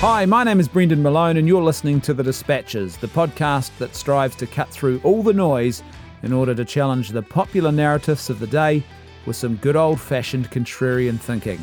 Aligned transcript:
Hi, 0.00 0.24
my 0.26 0.44
name 0.44 0.60
is 0.60 0.68
Brendan 0.68 1.02
Malone, 1.02 1.38
and 1.38 1.48
you're 1.48 1.60
listening 1.60 2.00
to 2.02 2.14
The 2.14 2.22
Dispatches, 2.22 2.96
the 2.98 3.08
podcast 3.08 3.76
that 3.78 3.96
strives 3.96 4.36
to 4.36 4.46
cut 4.46 4.68
through 4.68 5.00
all 5.02 5.24
the 5.24 5.32
noise 5.32 5.82
in 6.22 6.32
order 6.32 6.54
to 6.54 6.64
challenge 6.64 7.08
the 7.08 7.20
popular 7.20 7.72
narratives 7.72 8.30
of 8.30 8.38
the 8.38 8.46
day 8.46 8.84
with 9.26 9.34
some 9.34 9.56
good 9.56 9.74
old 9.74 10.00
fashioned 10.00 10.52
contrarian 10.52 11.18
thinking. 11.18 11.58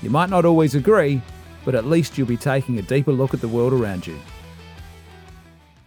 You 0.00 0.10
might 0.10 0.30
not 0.30 0.44
always 0.44 0.76
agree, 0.76 1.20
but 1.64 1.74
at 1.74 1.86
least 1.86 2.16
you'll 2.16 2.28
be 2.28 2.36
taking 2.36 2.78
a 2.78 2.82
deeper 2.82 3.10
look 3.10 3.34
at 3.34 3.40
the 3.40 3.48
world 3.48 3.72
around 3.72 4.06
you. 4.06 4.16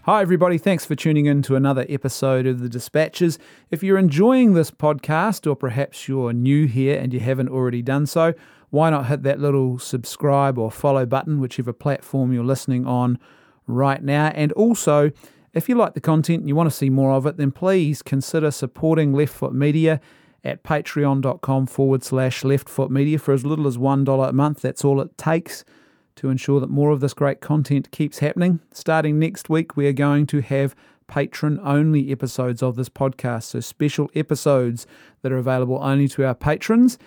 Hi, 0.01 0.21
everybody. 0.21 0.57
Thanks 0.57 0.83
for 0.85 0.95
tuning 0.95 1.27
in 1.27 1.43
to 1.43 1.55
another 1.55 1.85
episode 1.87 2.45
of 2.45 2.59
The 2.59 2.67
Dispatches. 2.67 3.39
If 3.71 3.83
you're 3.83 3.97
enjoying 3.97 4.53
this 4.53 4.69
podcast, 4.69 5.49
or 5.49 5.55
perhaps 5.55 6.09
you're 6.09 6.33
new 6.33 6.67
here 6.67 6.99
and 6.99 7.13
you 7.13 7.21
haven't 7.21 7.47
already 7.47 7.81
done 7.81 8.05
so, 8.05 8.33
why 8.69 8.89
not 8.89 9.07
hit 9.07 9.23
that 9.23 9.39
little 9.39 9.79
subscribe 9.79 10.57
or 10.57 10.71
follow 10.71 11.05
button, 11.05 11.39
whichever 11.39 11.73
platform 11.73 12.33
you're 12.33 12.43
listening 12.43 12.85
on 12.85 13.19
right 13.67 14.03
now? 14.03 14.27
And 14.35 14.51
also, 14.53 15.11
if 15.53 15.69
you 15.69 15.75
like 15.75 15.93
the 15.93 16.01
content 16.01 16.41
and 16.41 16.49
you 16.49 16.55
want 16.55 16.69
to 16.69 16.75
see 16.75 16.89
more 16.89 17.13
of 17.13 17.25
it, 17.25 17.37
then 17.37 17.51
please 17.51 18.01
consider 18.01 18.51
supporting 18.51 19.13
Left 19.13 19.33
Foot 19.33 19.53
Media 19.53 20.01
at 20.43 20.63
patreon.com 20.63 21.65
forward 21.65 22.03
slash 22.03 22.43
left 22.43 22.69
foot 22.69 22.91
media 22.91 23.17
for 23.17 23.33
as 23.33 23.45
little 23.45 23.65
as 23.65 23.77
$1 23.77 24.29
a 24.29 24.33
month. 24.33 24.61
That's 24.61 24.85
all 24.85 25.01
it 25.01 25.17
takes 25.17 25.65
to 26.17 26.29
ensure 26.29 26.59
that 26.59 26.69
more 26.69 26.91
of 26.91 27.01
this 27.01 27.13
great 27.13 27.41
content 27.41 27.91
keeps 27.91 28.19
happening. 28.19 28.59
Starting 28.71 29.19
next 29.19 29.49
week, 29.49 29.75
we 29.75 29.87
are 29.87 29.93
going 29.93 30.27
to 30.27 30.41
have 30.41 30.75
patron 31.07 31.59
only 31.63 32.11
episodes 32.11 32.63
of 32.63 32.75
this 32.75 32.89
podcast. 32.89 33.43
So, 33.43 33.59
special 33.59 34.09
episodes 34.15 34.87
that 35.21 35.31
are 35.31 35.37
available 35.37 35.79
only 35.81 36.07
to 36.09 36.25
our 36.25 36.35
patrons. 36.35 36.97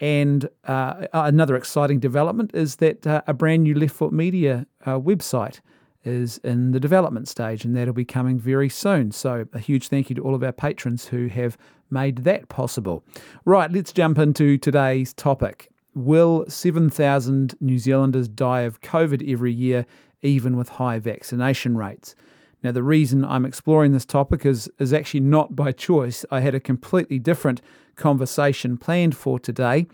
And 0.00 0.48
uh, 0.64 1.06
another 1.12 1.56
exciting 1.56 1.98
development 1.98 2.52
is 2.54 2.76
that 2.76 3.06
uh, 3.06 3.22
a 3.26 3.34
brand 3.34 3.64
new 3.64 3.74
Left 3.74 3.94
Foot 3.94 4.12
Media 4.12 4.66
uh, 4.86 4.98
website 4.98 5.60
is 6.04 6.38
in 6.38 6.70
the 6.70 6.80
development 6.80 7.28
stage, 7.28 7.64
and 7.64 7.76
that'll 7.76 7.92
be 7.92 8.04
coming 8.04 8.38
very 8.38 8.68
soon. 8.68 9.10
So, 9.10 9.46
a 9.52 9.58
huge 9.58 9.88
thank 9.88 10.08
you 10.08 10.16
to 10.16 10.22
all 10.22 10.34
of 10.34 10.42
our 10.42 10.52
patrons 10.52 11.06
who 11.08 11.26
have 11.28 11.58
made 11.90 12.18
that 12.18 12.48
possible. 12.48 13.04
Right, 13.44 13.70
let's 13.70 13.92
jump 13.92 14.18
into 14.18 14.56
today's 14.58 15.12
topic. 15.12 15.68
Will 15.94 16.44
7,000 16.48 17.56
New 17.60 17.78
Zealanders 17.78 18.28
die 18.28 18.60
of 18.60 18.80
COVID 18.80 19.28
every 19.30 19.52
year, 19.52 19.84
even 20.22 20.56
with 20.56 20.68
high 20.68 20.98
vaccination 20.98 21.76
rates? 21.76 22.14
Now, 22.62 22.72
the 22.72 22.82
reason 22.82 23.24
I'm 23.24 23.44
exploring 23.44 23.92
this 23.92 24.04
topic 24.04 24.44
is, 24.44 24.68
is 24.78 24.92
actually 24.92 25.20
not 25.20 25.54
by 25.54 25.72
choice. 25.72 26.24
I 26.30 26.40
had 26.40 26.54
a 26.54 26.60
completely 26.60 27.18
different 27.18 27.60
conversation 27.98 28.78
planned 28.78 29.14
for 29.16 29.38
today, 29.38 29.86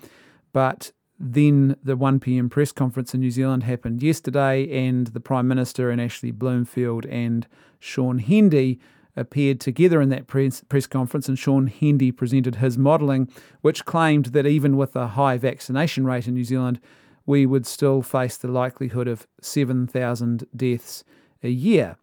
but 0.52 0.92
then 1.18 1.76
the 1.82 1.96
1 1.96 2.20
pm 2.20 2.48
press 2.48 2.70
conference 2.70 3.14
in 3.14 3.20
New 3.20 3.30
Zealand 3.30 3.64
happened 3.64 4.02
yesterday, 4.02 4.86
and 4.86 5.08
the 5.08 5.20
Prime 5.20 5.48
Minister 5.48 5.90
and 5.90 6.00
Ashley 6.00 6.30
Bloomfield 6.30 7.06
and 7.06 7.46
Shaun 7.80 8.18
Hendy 8.18 8.78
appeared 9.16 9.60
together 9.60 10.00
in 10.00 10.08
that 10.08 10.26
press, 10.26 10.62
press 10.68 10.86
conference, 10.86 11.28
and 11.28 11.38
Shaun 11.38 11.68
Hendy 11.68 12.10
presented 12.10 12.56
his 12.56 12.76
modelling, 12.76 13.28
which 13.62 13.84
claimed 13.84 14.26
that 14.26 14.46
even 14.46 14.76
with 14.76 14.96
a 14.96 15.08
high 15.08 15.38
vaccination 15.38 16.04
rate 16.04 16.26
in 16.26 16.34
New 16.34 16.44
Zealand, 16.44 16.80
we 17.26 17.46
would 17.46 17.64
still 17.64 18.02
face 18.02 18.36
the 18.36 18.48
likelihood 18.48 19.08
of 19.08 19.26
7,000 19.40 20.46
deaths 20.54 21.04
a 21.42 21.48
year. 21.48 21.96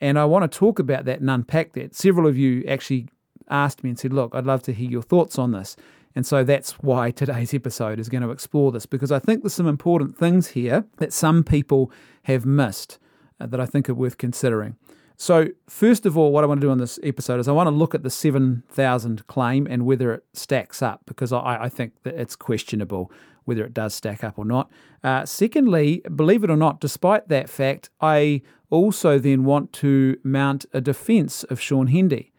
And 0.00 0.18
I 0.18 0.24
want 0.24 0.50
to 0.50 0.58
talk 0.58 0.78
about 0.78 1.04
that 1.04 1.20
and 1.20 1.30
unpack 1.30 1.74
that. 1.74 1.94
Several 1.94 2.26
of 2.26 2.36
you 2.36 2.64
actually 2.66 3.08
asked 3.48 3.84
me 3.84 3.90
and 3.90 3.98
said, 3.98 4.12
Look, 4.12 4.34
I'd 4.34 4.46
love 4.46 4.62
to 4.64 4.72
hear 4.72 4.90
your 4.90 5.02
thoughts 5.02 5.38
on 5.38 5.52
this. 5.52 5.76
And 6.16 6.24
so 6.24 6.44
that's 6.44 6.72
why 6.72 7.10
today's 7.10 7.52
episode 7.52 7.98
is 7.98 8.08
going 8.08 8.22
to 8.22 8.30
explore 8.30 8.70
this 8.70 8.86
because 8.86 9.10
I 9.10 9.18
think 9.18 9.42
there's 9.42 9.54
some 9.54 9.66
important 9.66 10.16
things 10.16 10.48
here 10.48 10.84
that 10.98 11.12
some 11.12 11.42
people 11.42 11.90
have 12.24 12.46
missed 12.46 12.98
uh, 13.40 13.46
that 13.46 13.60
I 13.60 13.66
think 13.66 13.88
are 13.88 13.94
worth 13.94 14.16
considering. 14.16 14.76
So, 15.16 15.48
first 15.68 16.06
of 16.06 16.18
all, 16.18 16.32
what 16.32 16.42
I 16.42 16.46
want 16.48 16.60
to 16.60 16.66
do 16.66 16.70
on 16.70 16.78
this 16.78 16.98
episode 17.02 17.38
is 17.38 17.46
I 17.46 17.52
want 17.52 17.68
to 17.68 17.74
look 17.74 17.94
at 17.94 18.02
the 18.02 18.10
7,000 18.10 19.26
claim 19.28 19.66
and 19.70 19.86
whether 19.86 20.12
it 20.12 20.24
stacks 20.32 20.82
up 20.82 21.02
because 21.06 21.32
I, 21.32 21.64
I, 21.64 21.68
think 21.68 21.92
that 22.02 22.14
it's 22.14 22.34
questionable 22.34 23.12
whether 23.44 23.64
it 23.64 23.72
does 23.72 23.94
stack 23.94 24.24
up 24.24 24.38
or 24.38 24.44
not. 24.44 24.70
Uh, 25.04 25.24
secondly, 25.24 26.02
believe 26.16 26.42
it 26.42 26.50
or 26.50 26.56
not, 26.56 26.80
despite 26.80 27.28
that 27.28 27.48
fact, 27.48 27.90
I 28.00 28.42
also 28.70 29.18
then 29.18 29.44
want 29.44 29.72
to 29.74 30.18
mount 30.24 30.66
a 30.72 30.80
defense 30.80 31.44
of 31.44 31.60
Shaun 31.60 31.88
Hendy. 31.88 32.32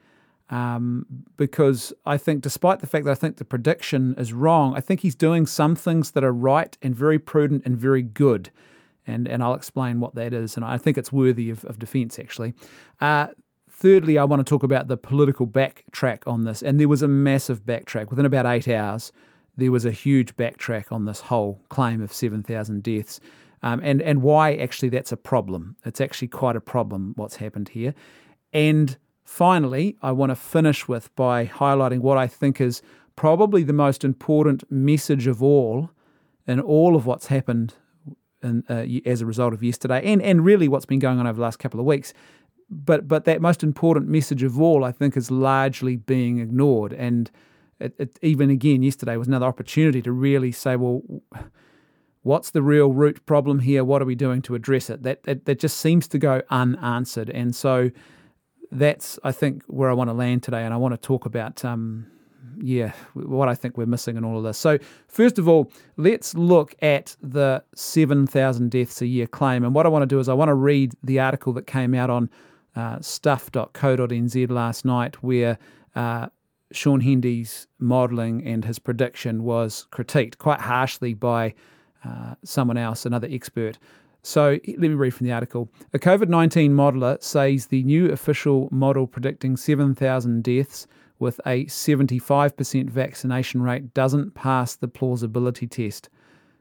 Um, 0.52 1.08
because 1.38 1.92
I 2.06 2.18
think, 2.18 2.42
despite 2.42 2.80
the 2.80 2.88
fact 2.88 3.06
that 3.06 3.12
I 3.12 3.16
think 3.16 3.38
the 3.38 3.46
prediction 3.46 4.14
is 4.18 4.32
wrong, 4.32 4.76
I 4.76 4.80
think 4.80 5.00
he's 5.00 5.16
doing 5.16 5.48
some 5.48 5.76
things 5.76 6.12
that 6.12 6.24
are 6.24 6.32
right 6.32 6.78
and 6.84 6.96
very 6.96 7.18
prudent 7.18 7.64
and 7.66 7.76
very 7.78 8.04
good 8.04 8.52
and 9.08 9.28
and 9.28 9.44
I'll 9.44 9.54
explain 9.54 10.00
what 10.00 10.16
that 10.16 10.34
is. 10.34 10.56
And 10.56 10.66
I 10.66 10.78
think 10.78 10.98
it's 10.98 11.12
worthy 11.12 11.50
of, 11.50 11.64
of 11.66 11.80
defence 11.80 12.20
actually. 12.20 12.54
Uh, 13.02 13.28
thirdly, 13.70 14.18
I 14.18 14.24
want 14.24 14.46
to 14.46 14.50
talk 14.50 14.64
about 14.64 14.88
the 14.88 14.98
political 14.98 15.48
backtrack 15.48 16.22
on 16.28 16.44
this, 16.44 16.62
and 16.62 16.80
there 16.80 16.90
was 16.90 17.02
a 17.02 17.08
massive 17.08 17.66
backtrack 17.66 18.10
within 18.10 18.26
about 18.26 18.46
eight 18.46 18.68
hours. 18.68 19.12
There 19.58 19.72
was 19.72 19.86
a 19.86 19.92
huge 19.92 20.36
backtrack 20.36 20.92
on 20.92 21.06
this 21.06 21.22
whole 21.22 21.62
claim 21.70 22.02
of 22.02 22.12
seven 22.12 22.44
thousand 22.44 22.84
deaths. 22.84 23.20
Um, 23.64 23.82
and 23.84 24.02
and 24.02 24.22
why 24.22 24.56
actually 24.56 24.90
that's 24.90 25.12
a 25.12 25.18
problem. 25.18 25.76
It's 25.86 26.02
actually 26.02 26.28
quite 26.28 26.56
a 26.56 26.62
problem 26.62 27.14
what's 27.16 27.38
happened 27.38 27.70
here. 27.70 27.96
And 28.54 28.98
finally, 29.26 29.98
I 30.02 30.12
want 30.12 30.30
to 30.30 30.36
finish 30.36 30.88
with 30.88 31.14
by 31.16 31.48
highlighting 31.48 32.00
what 32.00 32.18
I 32.18 32.28
think 32.28 32.62
is 32.62 32.82
probably 33.16 33.64
the 33.64 33.74
most 33.74 34.04
important 34.04 34.64
message 34.72 35.28
of 35.28 35.42
all 35.44 35.90
in 36.48 36.60
all 36.60 36.96
of 36.96 37.06
what's 37.06 37.28
happened 37.28 37.74
in, 38.44 38.64
uh, 38.70 38.86
as 39.10 39.22
a 39.22 39.26
result 39.26 39.54
of 39.54 39.64
yesterday, 39.64 40.02
and 40.06 40.22
and 40.22 40.46
really 40.46 40.68
what's 40.68 40.86
been 40.86 41.00
going 41.00 41.20
on 41.20 41.28
over 41.28 41.38
the 41.38 41.42
last 41.42 41.58
couple 41.58 41.80
of 41.80 41.86
weeks. 41.86 42.14
But 42.70 43.08
but 43.08 43.26
that 43.26 43.42
most 43.42 43.64
important 43.64 44.08
message 44.08 44.44
of 44.44 44.62
all, 44.62 44.84
I 44.84 44.92
think, 44.92 45.18
is 45.18 45.32
largely 45.32 45.96
being 45.96 46.40
ignored. 46.40 46.94
And 46.94 47.32
it, 47.80 47.96
it, 47.98 48.20
even 48.22 48.50
again 48.50 48.84
yesterday 48.84 49.18
was 49.18 49.28
another 49.28 49.48
opportunity 49.48 50.02
to 50.04 50.12
really 50.12 50.52
say, 50.52 50.76
well, 50.76 51.02
what's 52.22 52.52
the 52.52 52.62
real 52.62 52.92
root 52.94 53.26
problem 53.26 53.60
here? 53.60 53.84
What 53.84 54.02
are 54.02 54.06
we 54.06 54.16
doing 54.16 54.42
to 54.44 54.56
address 54.56 54.90
it? 54.90 55.04
That 55.04 55.24
that, 55.24 55.46
that 55.46 55.60
just 55.60 55.78
seems 55.78 56.08
to 56.10 56.20
go 56.20 56.42
unanswered. 56.50 57.30
And 57.32 57.56
so 57.56 57.92
that's 58.78 59.20
I 59.24 59.32
think 59.32 59.64
where 59.68 59.90
I 59.90 59.94
want 59.94 60.10
to 60.10 60.14
land 60.14 60.44
today, 60.44 60.64
and 60.64 60.74
I 60.74 60.78
want 60.78 60.94
to 60.94 60.98
talk 60.98 61.26
about 61.26 61.64
um, 61.66 62.08
yeah, 62.62 62.94
what 63.14 63.50
I 63.50 63.56
think 63.56 63.78
we're 63.78 63.86
missing 63.86 64.18
in 64.18 64.24
all 64.24 64.38
of 64.38 64.44
this. 64.44 64.58
So, 64.58 64.78
first 65.08 65.40
of 65.40 65.48
all, 65.48 65.72
let's 65.98 66.36
look 66.36 66.76
at 66.82 67.16
the 67.22 67.64
7,000 67.76 68.72
deaths 68.72 69.02
a 69.02 69.08
year 69.08 69.28
claim. 69.28 69.64
And 69.64 69.74
what 69.74 69.86
I 69.86 69.90
want 69.90 70.04
to 70.04 70.08
do 70.08 70.20
is 70.20 70.30
I 70.30 70.34
want 70.34 70.50
to 70.50 70.56
read 70.56 70.94
the 71.04 71.20
article 71.20 71.54
that 71.54 71.68
came 71.68 71.94
out 71.94 72.10
on 72.10 72.30
uh, 72.76 73.00
stuff.co.nz 73.02 74.50
last 74.50 74.86
night 74.86 75.22
where 75.24 75.58
uh, 75.96 76.28
Shaun 76.72 77.02
Hendy's 77.02 77.68
modelling 77.80 78.46
and 78.46 78.66
his 78.66 78.80
prediction 78.80 79.44
was 79.44 79.88
critiqued 79.92 80.38
quite 80.38 80.62
harshly 80.62 81.14
by 81.14 81.54
uh, 82.04 82.36
someone 82.44 82.78
else, 82.78 83.06
another 83.06 83.28
expert. 83.32 83.78
So 84.26 84.58
let 84.66 84.80
me 84.80 84.88
read 84.88 85.14
from 85.14 85.28
the 85.28 85.34
article. 85.34 85.70
A 85.94 86.00
COVID 86.00 86.30
19 86.30 86.74
modeller 86.74 87.22
says 87.22 87.68
the 87.68 87.84
new 87.84 88.12
official 88.12 88.68
model 88.72 89.06
predicting 89.06 89.56
7,000 89.56 90.44
deaths 90.44 90.88
with 91.20 91.40
a 91.46 91.66
75% 91.66 92.90
vaccination 92.90 93.62
rate 93.62 93.94
doesn't 93.94 94.34
pass 94.34 94.76
the 94.76 94.88
plausibility 94.88 95.68
test. 95.68 96.10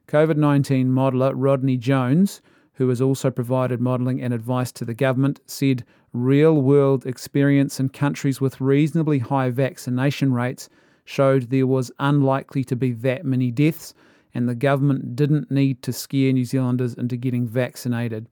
COVID 0.09 0.37
19 0.37 0.91
modeller 0.91 1.33
Rodney 1.35 1.79
Jones, 1.79 2.43
who 2.75 2.87
has 2.91 3.01
also 3.01 3.31
provided 3.31 3.81
modelling 3.81 4.21
and 4.21 4.35
advice 4.35 4.71
to 4.73 4.85
the 4.85 4.93
government, 4.93 5.41
said 5.47 5.87
real 6.13 6.61
world 6.61 7.07
experience 7.07 7.81
in 7.81 7.89
countries 7.89 8.43
with 8.43 8.61
reasonably 8.61 9.21
high 9.21 9.49
vaccination 9.49 10.35
rates 10.35 10.69
showed 11.07 11.49
there 11.49 11.67
was 11.67 11.91
unlikely 11.99 12.63
to 12.65 12.77
be 12.77 12.93
that 12.93 13.25
many 13.25 13.51
deaths, 13.51 13.95
and 14.35 14.49
the 14.49 14.55
government 14.55 15.15
didn't 15.15 15.51
need 15.51 15.83
to 15.83 15.93
scare 15.93 16.33
New 16.33 16.45
Zealanders 16.45 16.95
into 16.95 17.17
getting 17.17 17.47
vaccinated. 17.47 18.29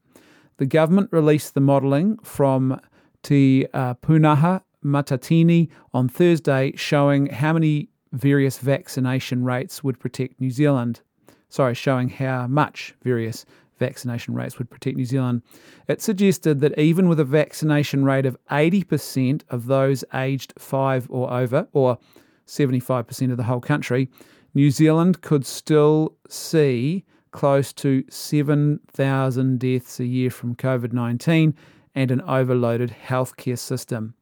The 0.58 0.66
government 0.66 1.08
released 1.12 1.54
the 1.54 1.60
modelling 1.60 2.18
from 2.22 2.80
Te 3.22 3.66
uh, 3.72 3.94
Punaha 3.94 4.62
Matatini 4.84 5.68
on 5.94 6.08
Thursday 6.08 6.72
showing 6.76 7.26
how 7.26 7.52
many 7.52 7.88
various 8.12 8.58
vaccination 8.58 9.44
rates 9.44 9.82
would 9.82 9.98
protect 9.98 10.40
New 10.40 10.50
Zealand. 10.50 11.00
Sorry, 11.48 11.74
showing 11.74 12.08
how 12.08 12.46
much 12.46 12.94
various 13.02 13.44
vaccination 13.78 14.34
rates 14.34 14.58
would 14.58 14.70
protect 14.70 14.96
New 14.96 15.04
Zealand. 15.04 15.42
It 15.88 16.00
suggested 16.00 16.60
that 16.60 16.78
even 16.78 17.08
with 17.08 17.18
a 17.20 17.24
vaccination 17.24 18.04
rate 18.04 18.26
of 18.26 18.36
80% 18.50 19.42
of 19.50 19.66
those 19.66 20.04
aged 20.14 20.52
5 20.58 21.06
or 21.10 21.32
over, 21.32 21.66
or 21.72 21.98
75% 22.46 23.30
of 23.30 23.36
the 23.36 23.42
whole 23.44 23.60
country, 23.60 24.08
New 24.54 24.70
Zealand 24.70 25.22
could 25.22 25.46
still 25.46 26.16
see 26.28 27.04
close 27.30 27.72
to 27.72 28.04
7,000 28.10 29.58
deaths 29.58 29.98
a 29.98 30.04
year 30.04 30.30
from 30.30 30.54
COVID 30.54 30.92
19 30.92 31.54
and 31.94 32.10
an 32.10 32.20
overloaded 32.22 32.94
healthcare 33.06 33.58
system. 33.58 34.14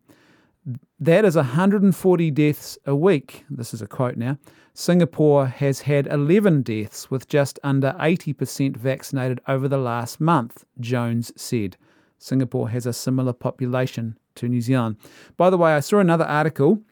That 1.00 1.24
is 1.24 1.36
140 1.36 2.30
deaths 2.30 2.78
a 2.86 2.94
week. 2.94 3.44
This 3.50 3.74
is 3.74 3.82
a 3.82 3.86
quote 3.86 4.16
now. 4.16 4.38
Singapore 4.74 5.46
has 5.46 5.80
had 5.80 6.06
11 6.06 6.62
deaths 6.62 7.10
with 7.10 7.28
just 7.28 7.58
under 7.64 7.94
80% 7.98 8.76
vaccinated 8.76 9.40
over 9.48 9.66
the 9.66 9.78
last 9.78 10.20
month, 10.20 10.64
Jones 10.78 11.32
said. 11.34 11.76
Singapore 12.18 12.68
has 12.68 12.86
a 12.86 12.92
similar 12.92 13.32
population 13.32 14.16
to 14.36 14.48
New 14.48 14.60
Zealand. 14.60 14.96
By 15.36 15.50
the 15.50 15.58
way, 15.58 15.72
I 15.72 15.80
saw 15.80 15.98
another 15.98 16.24
article 16.24 16.82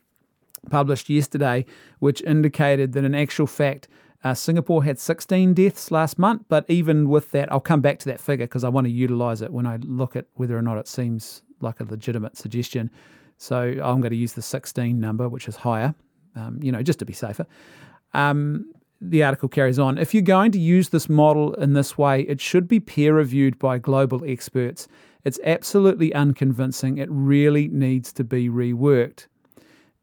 published 0.68 1.08
yesterday 1.08 1.64
which 1.98 2.22
indicated 2.22 2.92
that 2.92 3.04
in 3.04 3.14
actual 3.14 3.46
fact, 3.46 3.88
uh, 4.24 4.34
Singapore 4.34 4.82
had 4.82 4.98
16 4.98 5.54
deaths 5.54 5.90
last 5.90 6.18
month, 6.18 6.42
but 6.48 6.64
even 6.68 7.08
with 7.08 7.30
that, 7.30 7.50
I'll 7.52 7.60
come 7.60 7.80
back 7.80 7.98
to 8.00 8.06
that 8.06 8.20
figure 8.20 8.46
because 8.46 8.64
I 8.64 8.68
want 8.68 8.86
to 8.86 8.90
utilize 8.90 9.42
it 9.42 9.52
when 9.52 9.66
I 9.66 9.76
look 9.76 10.16
at 10.16 10.26
whether 10.34 10.58
or 10.58 10.62
not 10.62 10.76
it 10.78 10.88
seems 10.88 11.42
like 11.60 11.80
a 11.80 11.84
legitimate 11.84 12.36
suggestion. 12.36 12.90
So 13.36 13.60
I'm 13.60 14.00
going 14.00 14.10
to 14.10 14.16
use 14.16 14.32
the 14.32 14.42
16 14.42 14.98
number, 14.98 15.28
which 15.28 15.46
is 15.46 15.56
higher, 15.56 15.94
um, 16.34 16.58
you 16.60 16.72
know, 16.72 16.82
just 16.82 16.98
to 16.98 17.04
be 17.04 17.12
safer. 17.12 17.46
Um, 18.12 18.72
the 19.00 19.22
article 19.22 19.48
carries 19.48 19.78
on. 19.78 19.98
If 19.98 20.12
you're 20.12 20.22
going 20.22 20.50
to 20.52 20.58
use 20.58 20.88
this 20.88 21.08
model 21.08 21.54
in 21.54 21.74
this 21.74 21.96
way, 21.96 22.22
it 22.22 22.40
should 22.40 22.66
be 22.66 22.80
peer 22.80 23.14
reviewed 23.14 23.56
by 23.58 23.78
global 23.78 24.24
experts. 24.24 24.88
It's 25.24 25.38
absolutely 25.44 26.12
unconvincing. 26.12 26.98
It 26.98 27.08
really 27.10 27.68
needs 27.68 28.12
to 28.14 28.24
be 28.24 28.48
reworked. 28.48 29.26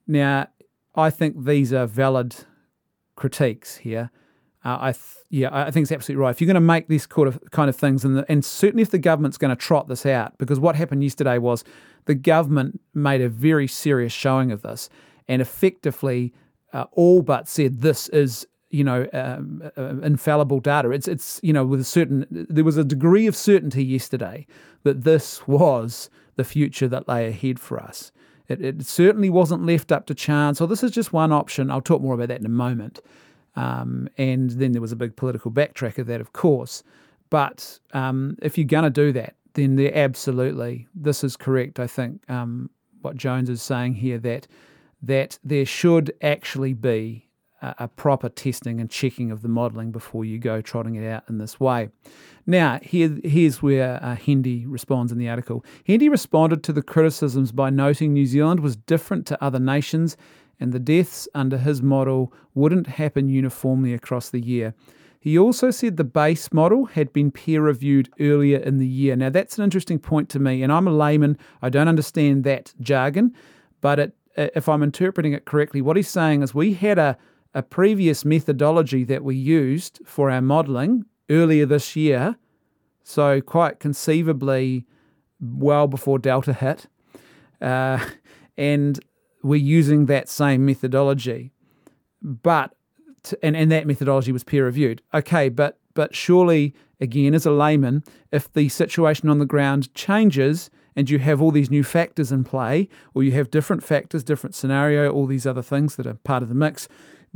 Now, 0.08 0.48
I 0.96 1.10
think 1.10 1.46
these 1.46 1.74
are 1.74 1.86
valid 1.86 2.36
critiques 3.16 3.78
here. 3.78 4.12
Uh, 4.64 4.78
I 4.82 4.92
th- 4.94 5.26
yeah, 5.30 5.50
I 5.52 5.70
think 5.70 5.84
it's 5.84 5.92
absolutely 5.92 6.22
right. 6.22 6.32
If 6.32 6.42
you're 6.42 6.48
going 6.48 6.56
to 6.56 6.62
make 6.62 6.88
these 6.88 7.06
kind 7.06 7.28
of 7.28 7.40
kind 7.52 7.70
of 7.70 7.76
things, 7.76 8.04
and 8.04 8.26
and 8.28 8.44
certainly 8.44 8.82
if 8.82 8.90
the 8.90 8.98
government's 8.98 9.38
going 9.38 9.56
to 9.56 9.56
trot 9.56 9.88
this 9.88 10.06
out, 10.06 10.38
because 10.38 10.60
what 10.60 10.76
happened 10.76 11.04
yesterday 11.04 11.38
was 11.38 11.64
the 12.06 12.16
government 12.16 12.82
made 12.94 13.22
a 13.22 13.30
very 13.30 13.68
serious 13.68 14.14
showing 14.14 14.52
of 14.52 14.62
this, 14.64 14.90
and 15.28 15.42
effectively 15.42 16.34
uh, 16.74 16.86
all 16.94 17.22
but 17.22 17.48
said 17.48 17.82
this 17.82 18.10
is 18.10 18.48
you 18.70 18.84
know 18.84 19.08
um, 19.14 19.62
uh, 19.78 19.98
infallible 20.02 20.60
data. 20.60 20.92
It's 20.92 21.08
it's 21.08 21.40
you 21.44 21.54
know 21.54 21.66
with 21.66 21.82
a 21.82 21.86
certain 21.86 22.26
there 22.30 22.64
was 22.64 22.78
a 22.78 22.84
degree 22.84 23.28
of 23.28 23.36
certainty 23.36 23.84
yesterday 23.84 24.48
that 24.84 25.04
this 25.04 25.48
was 25.48 26.10
the 26.36 26.44
future 26.44 26.88
that 26.88 27.08
lay 27.08 27.28
ahead 27.28 27.60
for 27.60 27.80
us. 27.80 28.12
It, 28.48 28.62
it 28.62 28.86
certainly 28.86 29.30
wasn't 29.30 29.66
left 29.66 29.92
up 29.92 30.06
to 30.08 30.16
chance. 30.16 30.62
Or 30.62 30.68
this 30.68 30.84
is 30.84 30.92
just 30.92 31.14
one 31.14 31.32
option. 31.32 31.72
I'll 31.72 31.82
talk 31.82 32.02
more 32.02 32.14
about 32.16 32.28
that 32.30 32.40
in 32.40 32.46
a 32.46 32.50
moment. 32.50 33.00
Um, 33.56 34.10
and 34.18 34.52
then 34.52 34.74
there 34.74 34.82
was 34.82 34.92
a 34.92 34.98
big 34.98 35.16
political 35.16 35.52
backtrack 35.52 35.98
of 35.98 36.08
that, 36.08 36.22
of 36.22 36.34
course. 36.34 36.84
But 37.30 37.80
um, 37.94 38.38
if 38.42 38.58
you're 38.58 38.66
going 38.66 38.84
to 38.84 38.90
do 38.90 39.12
that, 39.14 39.36
then 39.54 39.78
they're 39.78 39.98
absolutely, 39.98 40.88
this 40.94 41.24
is 41.24 41.38
correct, 41.38 41.80
I 41.80 41.88
think, 41.88 42.30
um, 42.30 42.70
what 43.02 43.16
Jones 43.16 43.50
is 43.50 43.62
saying 43.62 43.96
here, 43.96 44.18
that 44.20 44.48
that 45.02 45.38
there 45.44 45.66
should 45.66 46.12
actually 46.22 46.74
be 46.74 47.25
a, 47.80 47.88
proper 47.88 48.30
testing 48.30 48.80
and 48.80 48.90
checking 48.90 49.32
of 49.32 49.42
the 49.42 49.48
modelling 49.48 49.92
before 49.92 50.26
you 50.26 50.38
go 50.38 50.62
trotting 50.62 50.96
it 50.96 51.08
out 51.08 51.24
in 51.30 51.38
this 51.38 51.60
way. 51.60 51.90
Now, 52.46 52.80
here, 52.82 53.18
here's 53.24 53.62
where 53.62 54.04
uh, 54.04 54.16
Hendy 54.16 54.66
responds 54.66 55.12
in 55.12 55.18
the 55.18 55.30
article. 55.30 55.66
Hendy 55.88 56.10
responded 56.10 56.64
to 56.64 56.74
the 56.74 56.84
criticisms 56.84 57.52
by 57.52 57.70
noting 57.70 58.14
New 58.14 58.26
Zealand 58.26 58.60
was 58.60 58.76
different 58.76 59.26
to 59.28 59.44
other 59.44 59.60
nations 59.60 60.18
and 60.60 60.72
the 60.72 60.80
deaths 60.80 61.28
under 61.34 61.58
his 61.58 61.82
model 61.82 62.34
wouldn't 62.54 62.88
happen 62.88 63.30
uniformly 63.30 63.94
across 63.94 64.30
the 64.30 64.40
year. 64.40 64.74
He 65.20 65.40
also 65.40 65.72
said 65.72 65.98
the 65.98 66.04
base 66.04 66.54
model 66.54 66.86
had 66.86 67.12
been 67.12 67.32
peer 67.32 67.62
reviewed 67.62 68.12
earlier 68.20 68.60
in 68.60 68.78
the 68.78 68.88
year. 68.88 69.16
Now, 69.16 69.32
that's 69.32 69.58
an 69.58 69.64
interesting 69.64 69.98
point 69.98 70.30
to 70.30 70.40
me, 70.40 70.62
and 70.62 70.72
I'm 70.72 70.88
a 70.88 70.92
layman. 70.92 71.38
I 71.64 71.70
don't 71.70 71.88
understand 71.88 72.44
that 72.44 72.74
jargon, 72.80 73.34
but 73.82 74.00
it, 74.00 74.16
if 74.38 74.70
I'm 74.70 74.84
interpreting 74.84 75.34
it 75.34 75.46
correctly, 75.46 75.82
what 75.82 75.98
he's 75.98 76.10
saying 76.10 76.44
is 76.44 76.54
we 76.54 76.74
had 76.76 77.00
a, 77.00 77.18
a 77.56 77.64
previous 77.64 78.26
methodology 78.26 79.06
that 79.06 79.24
we 79.24 79.36
used 79.36 80.02
for 80.06 80.30
our 80.30 80.42
modelling 80.42 81.06
earlier 81.30 81.66
this 81.66 81.96
year, 81.96 82.36
so 83.02 83.40
quite 83.40 83.80
conceivably 83.80 84.86
well 85.40 85.88
before 85.88 86.20
Delta 86.20 86.54
hit. 86.54 86.88
Uh, 87.62 88.06
and 88.58 89.00
we're 89.42 89.56
using 89.56 90.06
that 90.08 90.28
same 90.28 90.66
methodology, 90.66 91.54
but 92.22 92.76
and 93.42 93.56
and 93.56 93.72
that 93.72 93.88
methodology 93.88 94.32
was 94.32 94.44
peer 94.44 94.66
reviewed. 94.66 95.02
Okay, 95.14 95.50
but 95.50 95.80
but 95.94 96.14
surely 96.14 96.76
again, 97.00 97.34
as 97.34 97.46
a 97.46 97.52
layman, 97.52 98.04
if 98.32 98.52
the 98.52 98.68
situation 98.70 99.30
on 99.30 99.40
the 99.40 99.46
ground 99.46 99.94
changes 99.94 100.70
and 100.96 101.10
you 101.10 101.20
have 101.20 101.42
all 101.42 101.52
these 101.52 101.72
new 101.72 101.84
factors 101.84 102.32
in 102.32 102.44
play, 102.44 102.90
or 103.14 103.24
you 103.24 103.32
have 103.32 103.52
different 103.52 103.84
factors, 103.84 104.24
different 104.24 104.56
scenario, 104.56 105.12
all 105.12 105.26
these 105.26 105.46
other 105.46 105.62
things 105.62 105.96
that 105.96 106.08
are 106.08 106.14
part 106.14 106.42
of 106.44 106.50
the 106.50 106.56
mix, 106.56 106.88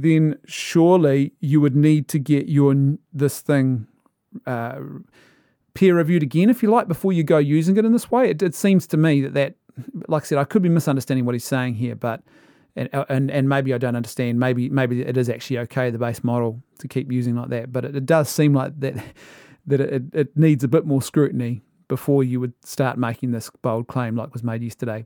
then 0.02 0.40
surely 0.46 1.34
you 1.42 1.60
would 1.60 1.76
need 1.76 2.08
to 2.08 2.20
get 2.20 2.48
your 2.48 2.74
this 3.12 3.42
thing 3.42 3.86
uh, 4.46 4.80
peer 5.74 5.96
reviewed 5.96 6.24
again, 6.24 6.50
if 6.50 6.64
you 6.64 6.72
like, 6.72 6.88
before 6.88 7.12
you 7.12 7.22
go 7.22 7.38
using 7.38 7.76
it 7.76 7.84
in 7.84 7.92
this 7.92 8.10
way. 8.10 8.30
It, 8.30 8.42
it 8.42 8.56
seems 8.56 8.88
to 8.88 8.98
me 8.98 9.22
that 9.22 9.34
that 9.34 9.56
like 10.08 10.24
I 10.24 10.26
said, 10.26 10.38
I 10.38 10.46
could 10.46 10.62
be 10.62 10.70
misunderstanding 10.70 11.26
what 11.26 11.36
he's 11.36 11.46
saying 11.46 11.76
here, 11.76 11.96
but 11.96 12.22
and 12.78 12.90
and, 13.10 13.30
and 13.30 13.50
maybe 13.50 13.74
I 13.74 13.78
don't 13.78 13.98
understand. 13.98 14.40
Maybe 14.40 14.70
maybe 14.70 15.02
it 15.02 15.18
is 15.18 15.30
actually 15.30 15.60
okay 15.60 15.90
the 15.90 15.98
base 15.98 16.24
model 16.24 16.62
to 16.80 16.88
keep 16.88 17.12
using 17.12 17.36
like 17.36 17.50
that, 17.50 17.74
but 17.74 17.84
it, 17.84 17.96
it 17.96 18.06
does 18.06 18.30
seem 18.30 18.54
like 18.54 18.80
that 18.80 18.96
that 19.68 19.82
it, 19.82 20.04
it 20.14 20.38
needs 20.38 20.64
a 20.64 20.70
bit 20.70 20.86
more 20.86 21.02
scrutiny 21.02 21.62
before 21.90 22.24
you 22.24 22.40
would 22.40 22.54
start 22.64 22.98
making 22.98 23.32
this 23.32 23.50
bold 23.62 23.88
claim 23.88 24.16
like 24.16 24.32
was 24.32 24.44
made 24.44 24.64
yesterday. 24.64 25.06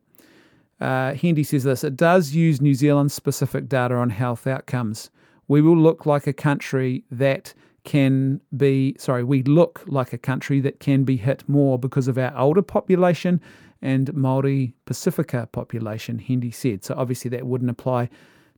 Uh, 0.83 1.13
Hendy 1.13 1.45
says 1.45 1.63
this 1.63 1.85
it 1.85 1.95
does 1.95 2.33
use 2.33 2.59
New 2.59 2.74
Zealand 2.74 3.09
specific 3.09 3.69
data 3.69 3.95
on 3.95 4.09
health 4.09 4.45
outcomes. 4.45 5.09
We 5.47 5.62
will 5.62 5.77
look 5.77 6.06
like 6.06 6.27
a 6.27 6.33
country 6.33 7.06
that 7.09 7.53
can 7.85 8.41
be, 8.57 8.97
sorry, 9.00 9.24
we 9.24 9.44
look 9.44 9.81
like 9.88 10.12
a 10.12 10.18
country 10.18 10.59
that 10.59 10.81
can 10.81 11.06
be 11.06 11.15
hit 11.15 11.47
more 11.47 11.80
because 11.80 12.09
of 12.09 12.18
our 12.18 12.38
older 12.38 12.62
population 12.62 13.39
and 13.81 14.13
Maori 14.13 14.74
Pacifica 14.85 15.47
population, 15.53 16.19
Hendy 16.19 16.51
said. 16.51 16.83
So 16.83 16.95
obviously 16.97 17.30
that 17.30 17.47
wouldn't 17.47 17.71
apply 17.71 18.09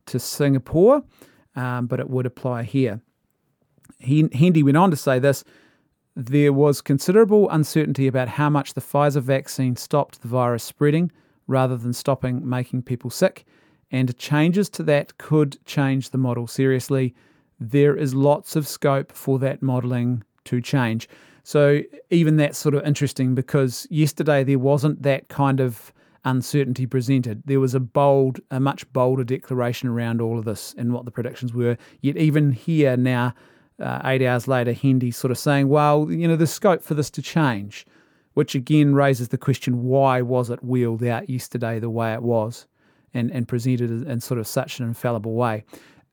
to 0.06 0.18
Singapore, 0.18 1.04
um, 1.54 1.86
but 1.86 2.00
it 2.00 2.10
would 2.10 2.26
apply 2.26 2.64
here. 2.64 3.00
Hendy 4.00 4.64
went 4.64 4.76
on 4.76 4.90
to 4.90 4.96
say 4.96 5.20
this 5.20 5.44
there 6.16 6.52
was 6.52 6.80
considerable 6.80 7.48
uncertainty 7.50 8.08
about 8.08 8.26
how 8.26 8.50
much 8.50 8.74
the 8.74 8.80
Pfizer 8.80 9.22
vaccine 9.22 9.76
stopped 9.76 10.22
the 10.22 10.28
virus 10.28 10.64
spreading 10.64 11.12
rather 11.46 11.76
than 11.76 11.92
stopping 11.92 12.48
making 12.48 12.82
people 12.82 13.10
sick, 13.10 13.44
and 13.90 14.16
changes 14.18 14.68
to 14.70 14.82
that 14.82 15.16
could 15.18 15.64
change 15.64 16.10
the 16.10 16.18
model 16.18 16.46
seriously. 16.46 17.14
There 17.58 17.96
is 17.96 18.14
lots 18.14 18.56
of 18.56 18.68
scope 18.68 19.12
for 19.12 19.38
that 19.38 19.62
modelling 19.62 20.22
to 20.44 20.60
change. 20.60 21.08
So 21.42 21.82
even 22.10 22.36
that's 22.36 22.58
sort 22.58 22.74
of 22.74 22.84
interesting 22.84 23.34
because 23.34 23.86
yesterday 23.88 24.42
there 24.42 24.58
wasn't 24.58 25.02
that 25.02 25.28
kind 25.28 25.60
of 25.60 25.92
uncertainty 26.24 26.86
presented. 26.86 27.42
There 27.46 27.60
was 27.60 27.74
a 27.74 27.80
bold, 27.80 28.40
a 28.50 28.58
much 28.58 28.92
bolder 28.92 29.22
declaration 29.22 29.88
around 29.88 30.20
all 30.20 30.38
of 30.38 30.44
this 30.44 30.74
and 30.76 30.92
what 30.92 31.04
the 31.04 31.12
predictions 31.12 31.54
were. 31.54 31.78
Yet 32.00 32.16
even 32.16 32.50
here 32.50 32.96
now, 32.96 33.32
uh, 33.80 34.00
eight 34.04 34.22
hours 34.22 34.48
later, 34.48 34.72
Hendy 34.72 35.12
sort 35.12 35.30
of 35.30 35.38
saying, 35.38 35.68
well, 35.68 36.10
you 36.10 36.26
know, 36.26 36.34
there's 36.34 36.50
scope 36.50 36.82
for 36.82 36.94
this 36.94 37.10
to 37.10 37.22
change, 37.22 37.86
which 38.36 38.54
again 38.54 38.94
raises 38.94 39.28
the 39.28 39.38
question, 39.38 39.82
why 39.82 40.20
was 40.20 40.50
it 40.50 40.62
wheeled 40.62 41.02
out 41.02 41.28
yesterday 41.28 41.78
the 41.78 41.90
way 41.90 42.12
it 42.12 42.22
was 42.22 42.66
and, 43.14 43.30
and 43.30 43.48
presented 43.48 43.90
in 43.90 44.20
sort 44.20 44.38
of 44.38 44.46
such 44.46 44.78
an 44.78 44.86
infallible 44.86 45.34
way? 45.34 45.64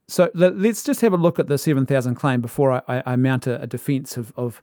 So 0.08 0.30
let's 0.34 0.84
just 0.84 1.02
have 1.02 1.14
a 1.14 1.18
look 1.18 1.40
at 1.40 1.48
the 1.48 1.58
7,000 1.58 2.16
claim 2.16 2.42
before 2.42 2.84
I, 2.88 3.04
I 3.06 3.16
mount 3.16 3.48
a, 3.48 3.62
a 3.62 3.68
defence 3.68 4.18
of, 4.18 4.34
of 4.36 4.62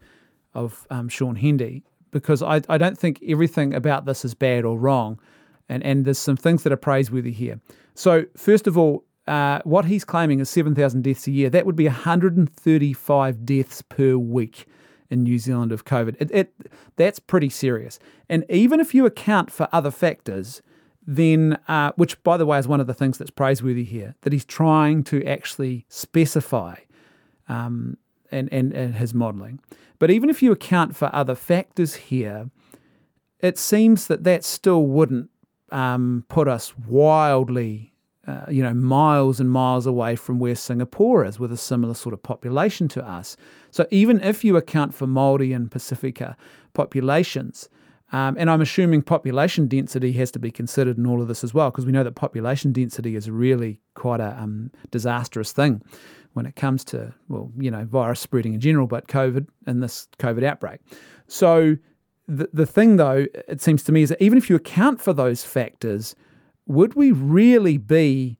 of 0.54 0.86
um, 0.90 1.08
Shaun 1.08 1.36
Hendy 1.36 1.82
because 2.10 2.42
I, 2.42 2.62
I 2.68 2.78
don't 2.78 2.98
think 2.98 3.22
everything 3.26 3.74
about 3.74 4.04
this 4.04 4.24
is 4.24 4.34
bad 4.34 4.64
or 4.64 4.78
wrong. 4.78 5.20
And, 5.68 5.84
and 5.84 6.04
there's 6.04 6.18
some 6.18 6.36
things 6.36 6.64
that 6.64 6.72
are 6.72 6.76
praiseworthy 6.76 7.30
here. 7.30 7.60
So, 7.94 8.24
first 8.36 8.66
of 8.66 8.76
all, 8.76 9.04
uh, 9.28 9.60
what 9.62 9.84
he's 9.84 10.04
claiming 10.04 10.40
is 10.40 10.50
7,000 10.50 11.02
deaths 11.02 11.28
a 11.28 11.30
year. 11.30 11.48
That 11.48 11.64
would 11.66 11.76
be 11.76 11.86
135 11.86 13.46
deaths 13.46 13.82
per 13.82 14.16
week 14.16 14.66
in 15.10 15.24
New 15.24 15.38
Zealand 15.38 15.72
of 15.72 15.84
COVID. 15.84 16.16
It, 16.20 16.30
it, 16.32 16.54
that's 16.96 17.18
pretty 17.18 17.48
serious. 17.48 17.98
And 18.28 18.44
even 18.48 18.80
if 18.80 18.94
you 18.94 19.04
account 19.04 19.50
for 19.50 19.68
other 19.72 19.90
factors, 19.90 20.62
then, 21.06 21.58
uh, 21.66 21.92
which 21.96 22.22
by 22.22 22.36
the 22.36 22.46
way 22.46 22.58
is 22.58 22.68
one 22.68 22.80
of 22.80 22.86
the 22.86 22.94
things 22.94 23.18
that's 23.18 23.30
praiseworthy 23.30 23.84
here, 23.84 24.14
that 24.22 24.32
he's 24.32 24.44
trying 24.44 25.02
to 25.04 25.24
actually 25.24 25.84
specify 25.88 26.76
um, 27.48 27.96
and, 28.30 28.48
and, 28.52 28.72
and 28.72 28.94
his 28.94 29.12
modelling. 29.12 29.60
But 29.98 30.10
even 30.10 30.30
if 30.30 30.42
you 30.42 30.52
account 30.52 30.96
for 30.96 31.10
other 31.12 31.34
factors 31.34 31.94
here, 31.94 32.50
it 33.40 33.58
seems 33.58 34.06
that 34.06 34.24
that 34.24 34.44
still 34.44 34.86
wouldn't 34.86 35.30
um, 35.72 36.24
put 36.28 36.48
us 36.48 36.76
wildly, 36.78 37.89
uh, 38.26 38.44
you 38.48 38.62
know, 38.62 38.74
miles 38.74 39.40
and 39.40 39.50
miles 39.50 39.86
away 39.86 40.16
from 40.16 40.38
where 40.38 40.54
Singapore 40.54 41.24
is 41.24 41.38
with 41.38 41.52
a 41.52 41.56
similar 41.56 41.94
sort 41.94 42.12
of 42.12 42.22
population 42.22 42.88
to 42.88 43.06
us. 43.06 43.36
So 43.70 43.86
even 43.90 44.20
if 44.22 44.44
you 44.44 44.56
account 44.56 44.94
for 44.94 45.06
Maori 45.06 45.52
and 45.52 45.70
Pacifica 45.70 46.36
populations, 46.74 47.68
Um, 48.12 48.36
and 48.40 48.50
I'm 48.50 48.60
assuming 48.60 49.02
population 49.02 49.68
density 49.68 50.12
has 50.18 50.30
to 50.32 50.38
be 50.40 50.50
considered 50.50 50.98
in 50.98 51.06
all 51.06 51.22
of 51.22 51.28
this 51.28 51.44
as 51.44 51.54
well, 51.54 51.70
because 51.70 51.86
we 51.86 51.92
know 51.92 52.04
that 52.04 52.16
population 52.16 52.72
density 52.72 53.14
is 53.14 53.30
really 53.30 53.78
quite 53.94 54.20
a 54.20 54.34
um, 54.42 54.70
disastrous 54.90 55.52
thing 55.52 55.80
when 56.34 56.46
it 56.46 56.56
comes 56.60 56.84
to, 56.84 57.14
well, 57.28 57.52
you 57.56 57.70
know, 57.70 57.84
virus 57.84 58.20
spreading 58.20 58.54
in 58.54 58.60
general, 58.60 58.86
but 58.88 59.06
COVID 59.06 59.46
and 59.66 59.80
this 59.80 60.08
COVID 60.18 60.44
outbreak. 60.44 60.80
So 61.28 61.76
the, 62.26 62.48
the 62.52 62.66
thing, 62.66 62.96
though, 62.96 63.26
it 63.48 63.60
seems 63.60 63.82
to 63.84 63.92
me, 63.92 64.00
is 64.02 64.08
that 64.08 64.20
even 64.20 64.38
if 64.38 64.50
you 64.50 64.56
account 64.56 65.00
for 65.00 65.14
those 65.14 65.44
factors, 65.44 66.16
would 66.70 66.94
we 66.94 67.12
really 67.12 67.78
be 67.78 68.38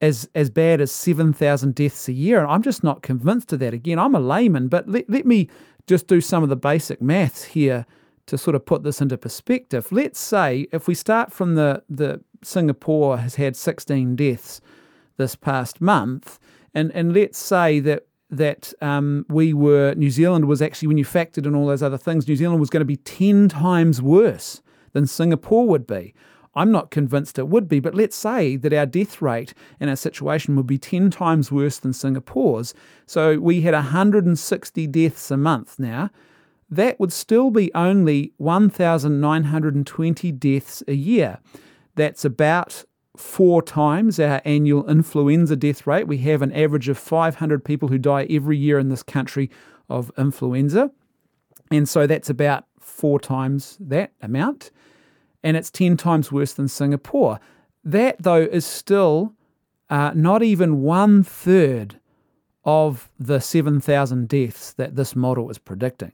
as 0.00 0.28
as 0.34 0.50
bad 0.50 0.80
as 0.80 0.92
7,000 0.92 1.74
deaths 1.74 2.08
a 2.08 2.12
year? 2.12 2.40
And 2.40 2.50
I'm 2.50 2.62
just 2.62 2.84
not 2.84 3.02
convinced 3.02 3.52
of 3.52 3.58
that. 3.60 3.74
Again, 3.74 3.98
I'm 3.98 4.14
a 4.14 4.20
layman, 4.20 4.68
but 4.68 4.88
let, 4.88 5.08
let 5.08 5.26
me 5.26 5.48
just 5.86 6.06
do 6.06 6.20
some 6.20 6.42
of 6.42 6.48
the 6.48 6.56
basic 6.56 7.02
maths 7.02 7.44
here 7.44 7.86
to 8.26 8.38
sort 8.38 8.54
of 8.54 8.64
put 8.64 8.82
this 8.82 9.00
into 9.00 9.18
perspective, 9.18 9.90
let's 9.92 10.18
say 10.18 10.66
if 10.72 10.88
we 10.88 10.94
start 10.94 11.32
from 11.32 11.56
the, 11.56 11.82
the 11.90 12.22
Singapore 12.42 13.18
has 13.18 13.34
had 13.34 13.54
16 13.54 14.16
deaths 14.16 14.60
this 15.16 15.36
past 15.36 15.80
month, 15.80 16.38
and, 16.74 16.90
and 16.92 17.12
let's 17.12 17.38
say 17.38 17.80
that 17.80 18.06
that 18.30 18.72
um, 18.80 19.24
we 19.28 19.52
were 19.52 19.94
New 19.94 20.10
Zealand 20.10 20.46
was 20.46 20.60
actually 20.60 20.88
when 20.88 20.98
you 20.98 21.04
factored 21.04 21.46
in 21.46 21.54
all 21.54 21.66
those 21.66 21.82
other 21.82 21.98
things, 21.98 22.26
New 22.26 22.34
Zealand 22.34 22.58
was 22.58 22.70
going 22.70 22.80
to 22.80 22.86
be 22.86 22.96
10 22.96 23.48
times 23.48 24.02
worse 24.02 24.60
than 24.92 25.06
Singapore 25.06 25.68
would 25.68 25.86
be. 25.86 26.14
I'm 26.56 26.70
not 26.70 26.90
convinced 26.90 27.38
it 27.38 27.48
would 27.48 27.68
be, 27.68 27.80
but 27.80 27.94
let's 27.94 28.16
say 28.16 28.56
that 28.56 28.72
our 28.72 28.86
death 28.86 29.20
rate 29.20 29.54
in 29.80 29.88
our 29.88 29.96
situation 29.96 30.56
would 30.56 30.66
be 30.66 30.78
10 30.78 31.10
times 31.10 31.50
worse 31.50 31.78
than 31.78 31.92
Singapore's. 31.92 32.74
So 33.06 33.38
we 33.38 33.62
had 33.62 33.74
160 33.74 34.86
deaths 34.86 35.30
a 35.30 35.36
month 35.36 35.78
now 35.78 36.10
that 36.70 36.98
would 36.98 37.12
still 37.12 37.50
be 37.50 37.72
only 37.74 38.32
1,920 38.38 40.32
deaths 40.32 40.82
a 40.88 40.94
year. 40.94 41.38
That's 41.94 42.24
about 42.24 42.84
four 43.16 43.62
times 43.62 44.18
our 44.18 44.42
annual 44.44 44.88
influenza 44.90 45.54
death 45.56 45.86
rate. 45.86 46.08
We 46.08 46.18
have 46.18 46.42
an 46.42 46.52
average 46.52 46.88
of 46.88 46.98
500 46.98 47.64
people 47.64 47.88
who 47.88 47.98
die 47.98 48.26
every 48.28 48.58
year 48.58 48.78
in 48.78 48.88
this 48.88 49.02
country 49.02 49.50
of 49.88 50.10
influenza. 50.18 50.90
And 51.70 51.88
so 51.88 52.06
that's 52.06 52.28
about 52.30 52.64
four 52.80 53.20
times 53.20 53.78
that 53.80 54.12
amount. 54.20 54.70
And 55.44 55.56
it's 55.56 55.70
10 55.70 55.96
times 55.96 56.32
worse 56.32 56.54
than 56.54 56.66
Singapore. 56.66 57.38
That, 57.84 58.16
though, 58.20 58.42
is 58.42 58.66
still 58.66 59.34
uh, 59.90 60.10
not 60.14 60.42
even 60.42 60.82
one 60.82 61.22
third 61.22 62.00
of 62.64 63.10
the 63.20 63.40
7,000 63.40 64.28
deaths 64.28 64.72
that 64.72 64.96
this 64.96 65.14
model 65.14 65.50
is 65.50 65.58
predicting. 65.58 66.12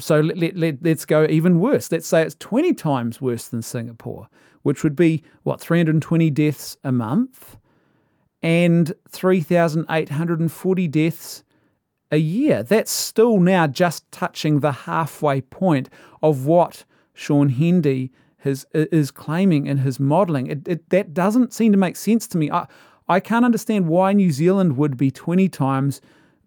So 0.00 0.20
let, 0.20 0.36
let, 0.36 0.56
let, 0.56 0.82
let's 0.82 1.04
go 1.04 1.26
even 1.30 1.60
worse. 1.60 1.92
Let's 1.92 2.06
say 2.06 2.22
it's 2.22 2.34
20 2.36 2.74
times 2.74 3.20
worse 3.20 3.48
than 3.48 3.62
Singapore, 3.62 4.28
which 4.62 4.82
would 4.82 4.96
be, 4.96 5.22
what, 5.44 5.60
320 5.60 6.30
deaths 6.30 6.76
a 6.82 6.92
month 6.92 7.56
and 8.42 8.92
3,840 9.10 10.88
deaths 10.88 11.44
a 12.10 12.16
year. 12.16 12.62
That's 12.62 12.90
still 12.90 13.38
now 13.38 13.66
just 13.66 14.10
touching 14.10 14.60
the 14.60 14.72
halfway 14.72 15.40
point 15.40 15.88
of 16.22 16.46
what 16.46 16.84
Shaun 17.14 17.50
Hendy 17.50 18.10
has, 18.40 18.66
is 18.72 19.10
claiming 19.10 19.66
in 19.66 19.78
his 19.78 20.00
modelling. 20.00 20.46
It, 20.46 20.68
it, 20.68 20.90
that 20.90 21.14
doesn't 21.14 21.52
seem 21.52 21.72
to 21.72 21.78
make 21.78 21.96
sense 21.96 22.26
to 22.28 22.38
me. 22.38 22.50
I, 22.50 22.66
I 23.08 23.20
can't 23.20 23.44
understand 23.44 23.88
why 23.88 24.12
New 24.12 24.30
Zealand 24.30 24.76
would 24.76 24.96
be 24.96 25.10
20 25.10 25.48
times 25.48 26.00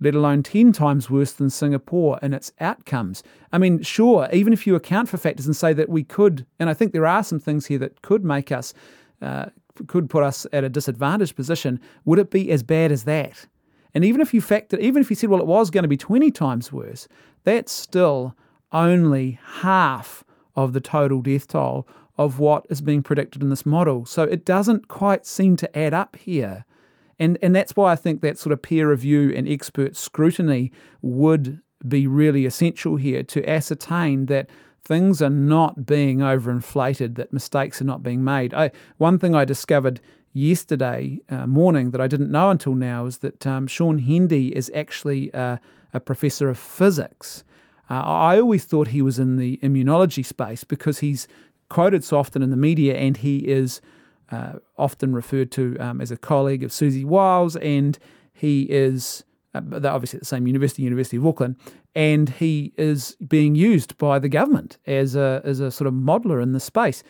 let 0.04 0.16
alone 0.16 0.44
10 0.44 0.74
times 0.74 1.10
worse 1.10 1.32
than 1.32 1.50
Singapore 1.50 2.20
in 2.22 2.34
its 2.34 2.52
outcomes. 2.60 3.24
I 3.54 3.58
mean, 3.58 3.82
sure, 3.82 4.28
even 4.34 4.52
if 4.52 4.68
you 4.68 4.76
account 4.76 5.08
for 5.08 5.18
factors 5.18 5.46
and 5.46 5.56
say 5.56 5.72
that 5.74 5.88
we 5.88 6.04
could, 6.04 6.46
and 6.60 6.70
I 6.70 6.74
think 6.74 6.92
there 6.92 7.08
are 7.08 7.24
some 7.24 7.40
things 7.40 7.68
here 7.68 7.80
that 7.80 8.02
could 8.02 8.26
make 8.26 8.52
us, 8.52 8.74
uh, 9.22 9.46
could 9.88 10.10
put 10.10 10.24
us 10.24 10.46
at 10.52 10.66
a 10.66 10.70
disadvantaged 10.70 11.36
position, 11.36 11.80
would 12.04 12.20
it 12.20 12.32
be 12.32 12.52
as 12.52 12.64
bad 12.64 12.92
as 12.92 13.06
that? 13.06 13.48
And 13.94 14.04
even 14.04 14.20
if 14.20 14.34
you 14.34 14.42
factor, 14.42 14.78
even 14.80 15.02
if 15.02 15.10
you 15.10 15.16
said, 15.16 15.30
well, 15.30 15.40
it 15.40 15.48
was 15.48 15.70
going 15.70 15.84
to 15.84 15.88
be 15.88 15.98
20 15.98 16.32
times 16.32 16.74
worse, 16.74 17.08
that's 17.44 17.72
still 17.72 18.36
only 18.72 19.40
half 19.62 20.23
of 20.56 20.74
the 20.74 20.82
total 20.82 21.22
death 21.22 21.48
toll 21.48 21.88
of 22.18 22.40
what 22.40 22.66
is 22.70 22.82
being 22.82 23.02
predicted 23.02 23.42
in 23.42 23.50
this 23.50 23.66
model. 23.66 24.06
So 24.06 24.24
it 24.24 24.46
doesn't 24.46 24.88
quite 24.88 25.26
seem 25.26 25.56
to 25.58 25.78
add 25.78 25.94
up 25.94 26.16
here. 26.16 26.66
And, 27.20 27.38
and 27.42 27.56
that's 27.56 27.76
why 27.76 27.92
I 27.92 27.96
think 27.96 28.22
that 28.22 28.38
sort 28.38 28.54
of 28.54 28.62
peer 28.62 28.90
review 28.90 29.34
and 29.36 29.48
expert 29.48 29.96
scrutiny 29.96 30.72
would 31.02 31.62
be 31.88 32.08
really 32.08 32.46
essential 32.46 32.96
here 32.96 33.24
to 33.24 33.50
ascertain 33.50 34.28
that 34.28 34.50
things 34.84 35.22
are 35.22 35.30
not 35.30 35.86
being 35.86 36.20
overinflated, 36.20 37.16
that 37.16 37.34
mistakes 37.34 37.82
are 37.82 37.86
not 37.86 38.04
being 38.04 38.24
made. 38.24 38.54
I, 38.54 38.72
one 38.98 39.18
thing 39.18 39.34
I 39.34 39.46
discovered 39.46 40.02
yesterday 40.34 41.20
uh, 41.30 41.48
morning 41.48 41.92
that 41.92 42.02
I 42.02 42.08
didn't 42.08 42.32
know 42.32 42.50
until 42.50 42.76
now 42.76 43.06
is 43.06 43.20
that 43.20 43.46
um, 43.48 43.68
Shaun 43.68 44.00
Hendy 44.00 44.56
is 44.56 44.72
actually 44.76 45.34
uh, 45.34 45.58
a 45.94 46.00
professor 46.00 46.50
of 46.50 46.58
physics. 46.58 47.44
Uh, 47.90 47.96
I 47.96 48.40
always 48.40 48.66
thought 48.66 48.90
he 48.90 49.02
was 49.02 49.20
in 49.20 49.38
the 49.38 49.58
immunology 49.58 50.26
space 50.26 50.64
because 50.64 51.00
he's 51.00 51.28
quoted 51.70 52.04
so 52.04 52.18
often 52.18 52.42
in 52.42 52.50
the 52.50 52.58
media 52.58 52.96
and 52.96 53.18
he 53.18 53.40
is 53.40 53.82
uh, 54.32 54.54
often 54.78 55.14
referred 55.14 55.52
to 55.52 55.78
um, 55.80 56.02
as 56.02 56.12
a 56.12 56.18
colleague 56.18 56.64
of 56.64 56.72
Siouxsie 56.72 57.06
Wiles, 57.06 57.56
and 57.58 58.00
he 58.34 58.64
is 58.64 59.24
uh, 59.54 59.62
they're 59.64 59.92
obviously 59.92 60.18
at 60.18 60.22
the 60.22 60.26
same 60.26 60.48
university, 60.48 60.82
University 60.82 61.18
of 61.18 61.28
Auckland, 61.28 61.56
and 61.94 62.30
he 62.30 62.74
is 62.78 63.16
being 63.28 63.54
used 63.54 63.98
by 63.98 64.18
the 64.18 64.30
government 64.30 64.78
as 64.88 65.16
a 65.16 65.42
as 65.44 65.60
a 65.60 65.70
sort 65.70 65.88
of 65.88 65.94
modeler 65.94 66.42
in 66.42 66.54
the 66.54 66.60
space. 66.60 67.04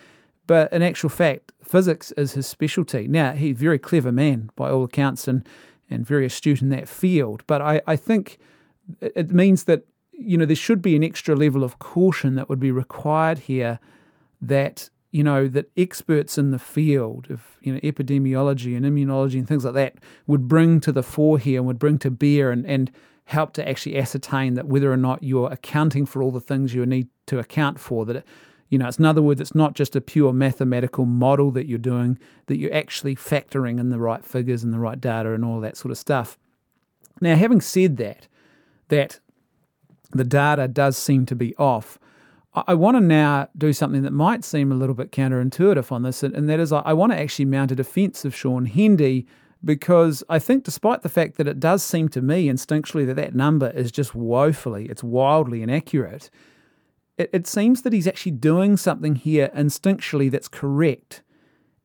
But 0.45 0.73
in 0.73 0.81
actual 0.81 1.09
fact, 1.09 1.53
physics 1.63 2.11
is 2.13 2.33
his 2.33 2.47
specialty. 2.47 3.07
Now 3.07 3.31
he's 3.31 3.55
a 3.55 3.59
very 3.59 3.79
clever 3.79 4.11
man 4.11 4.49
by 4.55 4.69
all 4.69 4.83
accounts, 4.83 5.27
and 5.27 5.47
and 5.89 6.05
very 6.05 6.25
astute 6.25 6.61
in 6.61 6.69
that 6.69 6.89
field. 6.89 7.43
But 7.47 7.61
I, 7.61 7.81
I 7.87 7.95
think 7.95 8.39
it 8.99 9.31
means 9.31 9.63
that 9.65 9.85
you 10.17 10.37
know 10.37 10.45
there 10.45 10.55
should 10.55 10.81
be 10.81 10.95
an 10.95 11.03
extra 11.03 11.35
level 11.35 11.63
of 11.63 11.79
caution 11.79 12.35
that 12.35 12.49
would 12.49 12.59
be 12.59 12.71
required 12.71 13.39
here 13.39 13.79
that 14.41 14.89
you 15.13 15.23
know, 15.23 15.47
that 15.47 15.69
experts 15.77 16.39
in 16.39 16.49
the 16.49 16.57
field 16.57 17.27
of, 17.29 17.55
you 17.61 17.71
know, 17.71 17.79
epidemiology 17.81 18.75
and 18.75 18.83
immunology 18.83 19.35
and 19.35 19.47
things 19.47 19.63
like 19.63 19.75
that 19.75 19.93
would 20.25 20.47
bring 20.47 20.79
to 20.79 20.91
the 20.91 21.03
fore 21.03 21.37
here 21.37 21.59
and 21.59 21.67
would 21.67 21.77
bring 21.77 21.99
to 21.99 22.09
bear 22.09 22.49
and, 22.49 22.65
and 22.65 22.91
help 23.25 23.53
to 23.53 23.69
actually 23.69 23.95
ascertain 23.95 24.55
that 24.55 24.65
whether 24.65 24.91
or 24.91 24.97
not 24.97 25.21
you're 25.21 25.51
accounting 25.51 26.07
for 26.07 26.23
all 26.23 26.31
the 26.31 26.41
things 26.41 26.73
you 26.73 26.83
need 26.83 27.07
to 27.27 27.37
account 27.37 27.79
for, 27.79 28.07
that, 28.07 28.15
it, 28.15 28.25
you 28.69 28.79
know, 28.79 28.87
it's 28.87 28.97
in 28.97 29.05
other 29.05 29.21
words, 29.21 29.39
it's 29.39 29.53
not 29.53 29.75
just 29.75 29.95
a 29.95 30.01
pure 30.01 30.33
mathematical 30.33 31.05
model 31.05 31.51
that 31.51 31.67
you're 31.67 31.77
doing, 31.77 32.17
that 32.47 32.57
you're 32.57 32.73
actually 32.73 33.15
factoring 33.15 33.79
in 33.79 33.89
the 33.89 33.99
right 33.99 34.25
figures 34.25 34.63
and 34.63 34.73
the 34.73 34.79
right 34.79 34.99
data 34.99 35.33
and 35.33 35.45
all 35.45 35.59
that 35.59 35.77
sort 35.77 35.91
of 35.91 35.97
stuff. 35.99 36.39
Now, 37.21 37.35
having 37.35 37.61
said 37.61 37.97
that, 37.97 38.27
that 38.87 39.19
the 40.13 40.23
data 40.23 40.67
does 40.67 40.97
seem 40.97 41.25
to 41.27 41.35
be 41.35 41.55
off, 41.57 41.99
I 42.55 42.75
want 42.75 42.97
to 42.97 43.01
now 43.01 43.47
do 43.57 43.73
something 43.73 44.03
that 44.03 44.13
might 44.13 44.43
seem 44.43 44.71
a 44.71 44.75
little 44.75 44.93
bit 44.93 45.11
counterintuitive 45.11 45.91
on 45.91 46.03
this, 46.03 46.21
and 46.21 46.47
that 46.49 46.59
is 46.59 46.71
I 46.71 46.93
want 46.93 47.11
to 47.11 47.19
actually 47.19 47.45
mount 47.45 47.71
a 47.71 47.75
defence 47.75 48.25
of 48.25 48.35
Shaun 48.35 48.65
Hendy 48.65 49.25
because 49.65 50.23
I 50.29 50.39
think, 50.39 50.63
despite 50.63 51.01
the 51.01 51.09
fact 51.09 51.37
that 51.37 51.47
it 51.47 51.59
does 51.59 51.81
seem 51.83 52.09
to 52.09 52.21
me 52.21 52.47
instinctually 52.47 53.07
that 53.07 53.15
that 53.15 53.33
number 53.33 53.69
is 53.69 53.91
just 53.91 54.13
woefully, 54.13 54.85
it's 54.85 55.03
wildly 55.03 55.63
inaccurate, 55.63 56.29
it, 57.17 57.29
it 57.33 57.47
seems 57.47 57.81
that 57.83 57.93
he's 57.93 58.07
actually 58.07 58.33
doing 58.33 58.77
something 58.77 59.15
here 59.15 59.49
instinctually 59.55 60.29
that's 60.29 60.47
correct. 60.47 61.23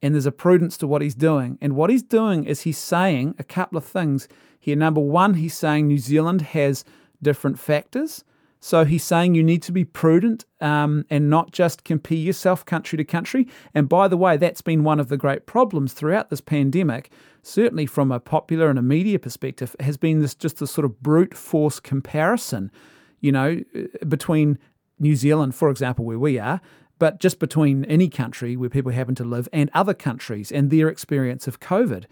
And 0.03 0.15
there's 0.15 0.27
a 0.27 0.33
prudence 0.33 0.77
to 0.79 0.87
what 0.87 1.03
he's 1.03 1.15
doing. 1.15 1.59
And 1.61 1.75
what 1.75 1.91
he's 1.91 2.03
doing 2.03 2.45
is 2.45 2.63
he's 2.63 2.79
saying 2.79 3.35
a 3.39 3.45
couple 3.45 3.79
of 3.79 3.85
things 3.85 4.29
here. 4.61 4.77
Number 4.77 5.01
one, 5.01 5.35
he's 5.35 5.57
saying 5.57 5.87
New 5.87 5.99
Zealand 5.99 6.43
has 6.43 6.85
different 7.23 7.59
factors. 7.59 8.25
So 8.61 8.85
he's 8.85 9.05
saying 9.05 9.35
you 9.35 9.45
need 9.45 9.63
to 9.63 9.73
be 9.73 9.85
prudent 9.85 10.45
um, 10.61 11.05
and 11.11 11.31
not 11.31 11.53
just 11.53 11.85
compare 11.85 12.19
yourself 12.19 12.65
country 12.65 12.97
to 12.97 13.05
country. 13.05 13.47
And 13.73 13.89
by 13.89 14.09
the 14.09 14.17
way, 14.17 14.37
that's 14.37 14.63
been 14.63 14.83
one 14.83 14.99
of 14.99 15.09
the 15.09 15.17
great 15.17 15.47
problems 15.47 15.93
throughout 15.93 16.29
this 16.29 16.41
pandemic, 16.41 17.11
certainly 17.43 17.87
from 17.87 18.11
a 18.11 18.19
popular 18.19 18.69
and 18.69 18.79
a 18.79 18.83
media 18.83 19.19
perspective, 19.19 19.77
has 19.79 19.97
been 19.97 20.19
this 20.21 20.35
just 20.35 20.59
this 20.59 20.73
sort 20.73 20.85
of 20.85 21.01
brute 21.01 21.35
force 21.35 21.79
comparison, 21.79 22.73
you 23.21 23.31
know, 23.31 23.63
between 24.09 24.59
New 24.99 25.15
Zealand, 25.15 25.55
for 25.55 25.71
example, 25.71 26.05
where 26.05 26.19
we 26.19 26.39
are, 26.39 26.61
but 26.99 27.21
just 27.21 27.39
between 27.39 27.85
any 27.85 28.09
country 28.09 28.57
where 28.57 28.69
people 28.69 28.91
happen 28.91 29.15
to 29.15 29.25
live 29.25 29.49
and 29.53 29.71
other 29.73 29.95
countries 29.95 30.51
and 30.51 30.71
their 30.71 30.89
experience 30.89 31.47
of 31.47 31.61
COVID. 31.61 32.07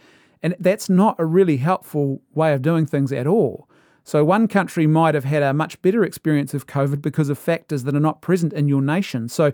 And 0.44 0.54
that's 0.60 0.88
not 0.88 1.16
a 1.18 1.24
really 1.24 1.56
helpful 1.56 2.22
way 2.34 2.52
of 2.52 2.62
doing 2.62 2.86
things 2.86 3.10
at 3.10 3.26
all. 3.26 3.68
So, 4.06 4.24
one 4.24 4.46
country 4.46 4.86
might 4.86 5.16
have 5.16 5.24
had 5.24 5.42
a 5.42 5.52
much 5.52 5.82
better 5.82 6.04
experience 6.04 6.54
of 6.54 6.68
COVID 6.68 7.02
because 7.02 7.28
of 7.28 7.38
factors 7.38 7.82
that 7.82 7.94
are 7.96 8.00
not 8.00 8.22
present 8.22 8.52
in 8.52 8.68
your 8.68 8.80
nation. 8.80 9.28
So, 9.28 9.52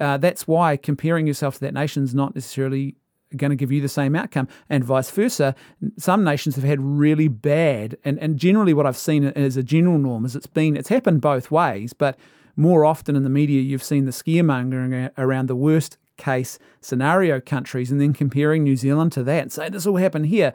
uh, 0.00 0.18
that's 0.18 0.48
why 0.48 0.76
comparing 0.76 1.28
yourself 1.28 1.54
to 1.54 1.60
that 1.60 1.72
nation 1.72 2.02
is 2.02 2.12
not 2.12 2.34
necessarily 2.34 2.96
going 3.36 3.50
to 3.50 3.56
give 3.56 3.70
you 3.70 3.80
the 3.80 3.88
same 3.88 4.16
outcome, 4.16 4.48
and 4.68 4.82
vice 4.82 5.08
versa. 5.12 5.54
Some 5.98 6.24
nations 6.24 6.56
have 6.56 6.64
had 6.64 6.80
really 6.80 7.28
bad, 7.28 7.96
and, 8.04 8.18
and 8.18 8.38
generally 8.38 8.74
what 8.74 8.86
I've 8.86 8.96
seen 8.96 9.24
as 9.24 9.56
a 9.56 9.62
general 9.62 9.98
norm 9.98 10.24
is 10.24 10.34
it's 10.34 10.48
been 10.48 10.76
it's 10.76 10.88
happened 10.88 11.20
both 11.20 11.52
ways, 11.52 11.92
but 11.92 12.18
more 12.56 12.84
often 12.84 13.14
in 13.14 13.22
the 13.22 13.30
media, 13.30 13.62
you've 13.62 13.84
seen 13.84 14.04
the 14.04 14.10
scaremongering 14.10 15.10
around 15.16 15.46
the 15.46 15.56
worst 15.56 15.96
case 16.16 16.58
scenario 16.80 17.40
countries 17.40 17.92
and 17.92 18.00
then 18.00 18.12
comparing 18.12 18.64
New 18.64 18.76
Zealand 18.76 19.12
to 19.12 19.22
that 19.22 19.42
and 19.42 19.52
say 19.52 19.68
this 19.68 19.86
will 19.86 19.96
happen 19.96 20.24
here. 20.24 20.52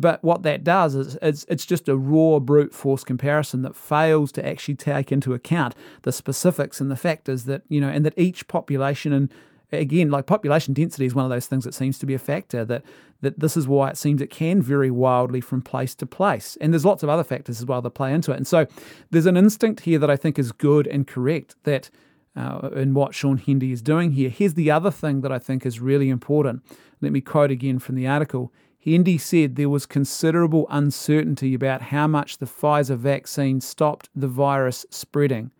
But 0.00 0.22
what 0.22 0.42
that 0.44 0.62
does 0.62 0.94
is 0.94 1.18
it's, 1.20 1.44
it's 1.48 1.66
just 1.66 1.88
a 1.88 1.96
raw 1.96 2.38
brute 2.38 2.72
force 2.72 3.02
comparison 3.02 3.62
that 3.62 3.74
fails 3.74 4.30
to 4.32 4.46
actually 4.46 4.76
take 4.76 5.10
into 5.10 5.34
account 5.34 5.74
the 6.02 6.12
specifics 6.12 6.80
and 6.80 6.90
the 6.90 6.96
factors 6.96 7.44
that, 7.44 7.62
you 7.68 7.80
know, 7.80 7.88
and 7.88 8.06
that 8.06 8.14
each 8.16 8.46
population 8.46 9.12
and 9.12 9.32
again, 9.72 10.10
like 10.10 10.26
population 10.26 10.72
density 10.72 11.04
is 11.04 11.14
one 11.14 11.24
of 11.24 11.30
those 11.30 11.46
things 11.46 11.64
that 11.64 11.74
seems 11.74 11.98
to 11.98 12.06
be 12.06 12.14
a 12.14 12.18
factor 12.18 12.64
that 12.64 12.84
that 13.20 13.40
this 13.40 13.56
is 13.56 13.66
why 13.66 13.90
it 13.90 13.98
seems 13.98 14.22
it 14.22 14.30
can 14.30 14.62
vary 14.62 14.92
wildly 14.92 15.40
from 15.40 15.60
place 15.60 15.92
to 15.96 16.06
place. 16.06 16.56
And 16.60 16.72
there's 16.72 16.84
lots 16.84 17.02
of 17.02 17.08
other 17.08 17.24
factors 17.24 17.60
as 17.60 17.66
well 17.66 17.82
that 17.82 17.90
play 17.90 18.14
into 18.14 18.30
it. 18.30 18.36
And 18.36 18.46
so 18.46 18.68
there's 19.10 19.26
an 19.26 19.36
instinct 19.36 19.80
here 19.80 19.98
that 19.98 20.08
I 20.08 20.14
think 20.14 20.38
is 20.38 20.52
good 20.52 20.86
and 20.86 21.04
correct 21.04 21.56
that 21.64 21.90
uh, 22.36 22.70
in 22.76 22.94
what 22.94 23.16
Shaun 23.16 23.38
Hendy 23.38 23.72
is 23.72 23.82
doing 23.82 24.12
here. 24.12 24.30
Here's 24.30 24.54
the 24.54 24.70
other 24.70 24.92
thing 24.92 25.22
that 25.22 25.32
I 25.32 25.40
think 25.40 25.66
is 25.66 25.80
really 25.80 26.08
important. 26.10 26.62
Let 27.00 27.10
me 27.10 27.20
quote 27.20 27.50
again 27.50 27.80
from 27.80 27.96
the 27.96 28.06
article. 28.06 28.52
Hendy 28.88 29.18
said 29.18 29.56
there 29.56 29.68
was 29.68 29.86
considerable 29.86 30.66
uncertainty 30.70 31.54
about 31.54 31.82
how 31.82 32.06
much 32.06 32.38
the 32.38 32.46
Pfizer 32.46 32.96
vaccine 32.96 33.60
stopped 33.60 34.08
the 34.14 34.28
virus 34.28 34.86
spreading 34.90 35.50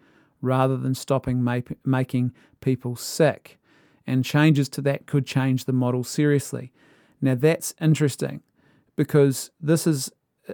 rather 0.41 0.77
than 0.77 0.95
stopping 0.95 1.43
ma- 1.43 1.61
making 1.85 2.33
people 2.61 2.97
sick. 2.97 3.59
And 4.07 4.25
changes 4.25 4.69
to 4.71 4.81
that 4.83 5.07
could 5.07 5.27
change 5.27 5.67
the 5.67 5.73
model 5.73 6.03
seriously. 6.03 6.73
Now, 7.21 7.35
that's 7.35 7.75
interesting 7.81 8.43
because 8.97 9.51
this 9.61 9.87
is, 9.87 10.11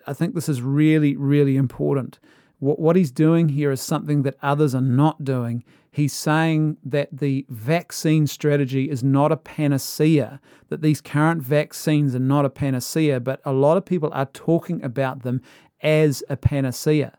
I 0.07 0.12
think 0.12 0.35
this 0.35 0.49
is 0.49 0.61
really, 0.61 1.16
really 1.16 1.57
important. 1.57 2.19
What, 2.59 2.81
what 2.81 2.97
he's 2.97 3.12
doing 3.12 3.50
here 3.50 3.71
is 3.71 3.81
something 3.81 4.23
that 4.23 4.37
others 4.43 4.75
are 4.75 4.81
not 4.81 5.25
doing. 5.25 5.62
He's 5.95 6.13
saying 6.13 6.79
that 6.85 7.09
the 7.13 7.47
vaccine 7.49 8.27
strategy 8.27 8.91
is 8.91 9.05
not 9.05 9.31
a 9.31 9.37
panacea, 9.37 10.41
that 10.69 10.83
these 10.83 11.01
current 11.01 11.41
vaccines 11.41 12.17
are 12.17 12.19
not 12.19 12.45
a 12.45 12.51
panacea, 12.51 13.21
but 13.21 13.41
a 13.45 13.53
lot 13.53 13.77
of 13.77 13.85
people 13.85 14.11
are 14.13 14.27
talking 14.27 14.83
about 14.83 15.23
them 15.23 15.41
as 15.81 16.25
a 16.29 16.37
panacea, 16.37 17.17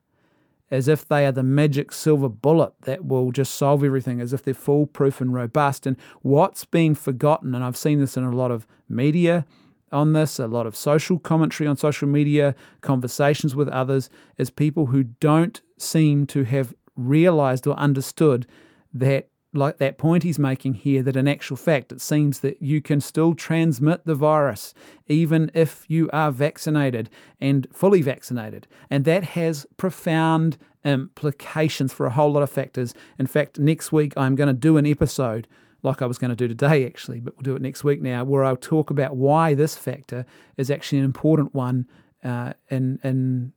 as 0.70 0.89
if 0.89 1.08
they 1.08 1.25
are 1.25 1.32
the 1.32 1.41
magic 1.41 1.94
silver 1.94 2.27
bullet 2.27 2.74
that 2.82 3.05
will 3.05 3.32
just 3.32 3.55
solve 3.55 3.82
everything, 3.82 4.20
as 4.20 4.34
if 4.34 4.44
they're 4.44 4.53
foolproof 4.53 5.22
and 5.22 5.34
robust. 5.34 5.88
And 5.88 5.96
what's 6.22 6.65
being 6.65 6.96
forgotten, 6.96 7.55
and 7.55 7.63
I've 7.63 7.77
seen 7.77 8.01
this 8.01 8.17
in 8.17 8.25
a 8.25 8.36
lot 8.36 8.51
of 8.51 8.67
media, 8.89 9.46
on 9.94 10.12
this, 10.12 10.38
a 10.38 10.48
lot 10.48 10.67
of 10.67 10.75
social 10.75 11.17
commentary 11.17 11.65
on 11.65 11.77
social 11.77 12.10
media, 12.10 12.53
conversations 12.82 13.55
with 13.55 13.70
others, 13.70 14.10
is 14.38 14.50
people 14.50 14.88
who 14.88 15.03
don't 15.03 15.62
seem 15.77 16.27
to 16.27 16.44
have 16.44 16.74
realized 16.98 17.67
or 17.67 17.75
understood 17.79 18.46
that 18.95 19.29
like 19.53 19.77
that 19.77 19.97
point 19.97 20.23
he's 20.23 20.37
making 20.37 20.73
here 20.73 21.01
that 21.01 21.15
in 21.15 21.29
actual 21.29 21.55
fact 21.55 21.91
it 21.91 22.01
seems 22.01 22.41
that 22.41 22.61
you 22.61 22.81
can 22.81 22.99
still 22.99 23.33
transmit 23.33 24.05
the 24.05 24.15
virus 24.15 24.73
even 25.07 25.49
if 25.53 25.85
you 25.87 26.09
are 26.11 26.29
vaccinated 26.29 27.09
and 27.39 27.65
fully 27.71 28.01
vaccinated 28.01 28.67
and 28.89 29.05
that 29.05 29.23
has 29.23 29.65
profound 29.77 30.57
implications 30.83 31.93
for 31.93 32.05
a 32.05 32.09
whole 32.09 32.33
lot 32.33 32.43
of 32.43 32.49
factors 32.49 32.93
in 33.17 33.25
fact 33.25 33.57
next 33.57 33.93
week 33.93 34.13
i'm 34.17 34.35
going 34.35 34.47
to 34.47 34.53
do 34.53 34.75
an 34.77 34.85
episode 34.85 35.47
like 35.85 36.01
I 36.01 36.07
was 36.07 36.17
going 36.17 36.29
to 36.29 36.35
do 36.35 36.47
today, 36.47 36.85
actually, 36.85 37.19
but 37.19 37.35
we'll 37.35 37.43
do 37.43 37.55
it 37.55 37.61
next 37.61 37.83
week 37.83 38.01
now, 38.01 38.23
where 38.23 38.43
I'll 38.43 38.57
talk 38.57 38.89
about 38.89 39.15
why 39.15 39.53
this 39.53 39.77
factor 39.77 40.25
is 40.57 40.71
actually 40.71 40.97
an 40.97 41.05
important 41.05 41.53
one 41.53 41.87
uh, 42.23 42.53
and, 42.69 42.99
and, 43.03 43.51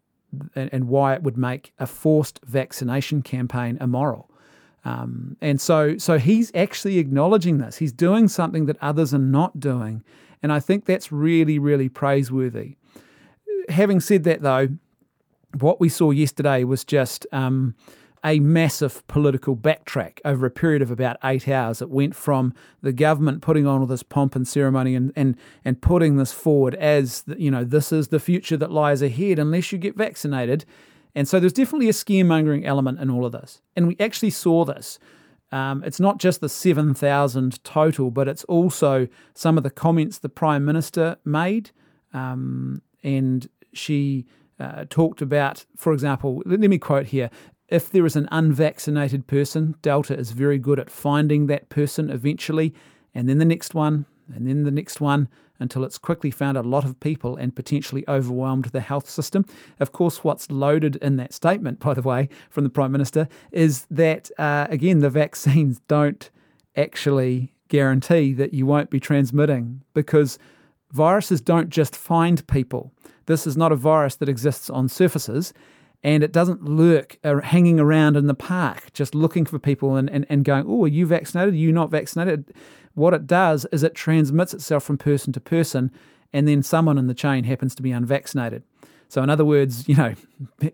and 0.55 0.89
why 0.89 1.15
it 1.15 1.23
would 1.23 1.39
make 1.39 1.73
a 1.79 1.87
forced 1.87 2.39
vaccination 2.45 3.23
campaign 3.23 3.79
immoral. 3.81 4.31
Um, 4.85 5.37
and 5.41 5.61
so, 5.61 5.99
so 5.99 6.19
he's 6.19 6.51
actually 6.55 6.99
acknowledging 6.99 7.59
this. 7.59 7.77
He's 7.77 7.93
doing 7.93 8.29
something 8.29 8.67
that 8.67 8.77
others 8.81 9.13
are 9.13 9.19
not 9.19 9.61
doing. 9.61 10.03
And 10.43 10.53
I 10.53 10.61
think 10.61 10.85
that's 10.85 11.11
really, 11.11 11.59
really 11.59 11.89
praiseworthy. 11.89 12.77
Having 13.69 14.01
said 14.01 14.25
that, 14.25 14.43
though, 14.43 14.69
what 15.59 15.81
we 15.81 15.89
saw 15.89 16.11
yesterday 16.11 16.65
was 16.65 16.85
just 16.85 17.27
um, 17.33 17.75
a 18.25 18.41
massive 18.41 19.07
political 19.09 19.57
backtrack 19.57 20.21
over 20.25 20.47
a 20.47 20.51
period 20.51 20.83
of 20.83 20.91
about 20.91 21.17
eight 21.25 21.49
hours. 21.49 21.83
It 21.83 21.91
went 21.91 22.15
from 22.15 22.55
the 22.83 22.93
government 22.93 23.43
putting 23.43 23.67
on 23.67 23.81
all 23.81 23.87
this 23.87 24.03
pomp 24.03 24.37
and 24.37 24.47
ceremony 24.47 24.95
and, 24.95 25.13
and, 25.17 25.37
and 25.65 25.81
putting 25.81 26.17
this 26.17 26.33
forward 26.33 26.75
as, 26.77 27.25
you 27.37 27.51
know, 27.51 27.65
this 27.65 27.93
is 27.93 28.09
the 28.09 28.21
future 28.21 28.57
that 28.57 28.71
lies 28.71 29.03
ahead 29.03 29.39
unless 29.39 29.73
you 29.73 29.79
get 29.79 29.97
vaccinated. 29.97 30.65
And 31.15 31.27
so 31.27 31.41
there's 31.41 31.53
definitely 31.53 31.89
a 31.89 31.93
scaremongering 31.93 32.65
element 32.65 33.01
in 33.01 33.11
all 33.11 33.25
of 33.25 33.33
this. 33.33 33.61
And 33.77 33.89
we 33.89 33.97
actually 33.99 34.31
saw 34.31 34.65
this. 34.65 34.99
Um, 35.51 35.83
it's 35.85 36.01
not 36.01 36.19
just 36.19 36.41
the 36.41 36.49
7,000 36.49 37.65
total, 37.65 38.11
but 38.11 38.29
it's 38.29 38.45
also 38.45 39.09
some 39.35 39.57
of 39.57 39.65
the 39.65 39.71
comments 39.71 40.19
the 40.19 40.29
Prime 40.29 40.65
Minister 40.65 41.17
made. 41.25 41.71
Um, 42.13 42.83
and 43.03 43.49
she 43.73 44.27
uh, 44.61 44.85
talked 44.91 45.23
about, 45.23 45.65
for 45.77 45.93
example, 45.93 46.43
let, 46.45 46.61
let 46.61 46.71
me 46.71 46.79
quote 46.79 47.07
here 47.07 47.31
if 47.69 47.91
there 47.91 48.07
is 48.07 48.17
an 48.17 48.29
unvaccinated 48.33 49.27
person, 49.27 49.75
Delta 49.83 50.17
is 50.17 50.33
very 50.33 50.59
good 50.59 50.81
at 50.81 50.91
finding 50.91 51.47
that 51.47 51.69
person 51.69 52.11
eventually, 52.11 52.75
and 53.15 53.29
then 53.29 53.39
the 53.39 53.45
next 53.45 53.75
one, 53.75 54.07
and 54.35 54.49
then 54.49 54.65
the 54.65 54.71
next 54.71 55.01
one, 55.01 55.29
until 55.61 55.85
it's 55.85 55.99
quickly 55.99 56.31
found 56.31 56.57
a 56.57 56.63
lot 56.63 56.85
of 56.85 56.99
people 57.01 57.37
and 57.37 57.55
potentially 57.55 58.05
overwhelmed 58.09 58.67
the 58.67 58.81
health 58.81 59.09
system. 59.09 59.45
Of 59.81 59.93
course, 59.93 60.23
what's 60.25 60.51
loaded 60.51 60.97
in 60.97 61.17
that 61.17 61.33
statement, 61.33 61.81
by 61.81 61.95
the 61.95 62.03
way, 62.03 62.29
from 62.51 62.65
the 62.65 62.71
Prime 62.71 62.93
Minister, 62.93 63.29
is 63.53 63.87
that, 63.91 64.31
uh, 64.39 64.67
again, 64.71 65.01
the 65.01 65.11
vaccines 65.11 65.81
don't 65.89 66.31
actually 66.77 67.53
guarantee 67.69 68.33
that 68.33 68.55
you 68.55 68.67
won't 68.67 68.91
be 68.91 69.01
transmitting 69.01 69.83
because 69.95 70.39
viruses 70.93 71.41
don't 71.41 71.69
just 71.69 71.95
find 71.95 72.47
people. 72.47 72.93
This 73.27 73.47
is 73.47 73.57
not 73.57 73.73
a 73.73 73.77
virus 73.77 74.17
that 74.17 74.29
exists 74.29 74.71
on 74.71 74.89
surfaces 74.89 75.53
and 76.03 76.23
it 76.23 76.33
doesn't 76.33 76.63
lurk 76.65 77.19
uh, 77.25 77.41
hanging 77.41 77.81
around 77.81 78.17
in 78.17 78.27
the 78.27 78.35
park 78.35 78.93
just 78.93 79.15
looking 79.15 79.45
for 79.45 79.59
people 79.59 79.97
and, 79.97 80.09
and, 80.11 80.27
and 80.29 80.45
going, 80.45 80.65
oh, 80.69 80.85
are 80.85 80.89
you 80.89 81.07
vaccinated? 81.07 81.55
Are 81.55 81.59
you 81.59 81.73
not 81.73 81.91
vaccinated? 81.91 82.53
What 82.95 83.15
it 83.15 83.27
does 83.27 83.67
is 83.73 83.83
it 83.83 83.95
transmits 83.95 84.55
itself 84.55 84.85
from 84.85 84.99
person 84.99 85.33
to 85.33 85.41
person, 85.41 85.91
and 86.33 86.47
then 86.47 86.63
someone 86.63 86.99
in 86.99 87.07
the 87.07 87.15
chain 87.15 87.45
happens 87.45 87.75
to 87.77 87.83
be 87.83 87.93
unvaccinated. 87.93 88.63
So, 89.09 89.23
in 89.23 89.31
other 89.31 89.45
words, 89.45 89.89
you 89.89 89.97
know, 89.97 90.15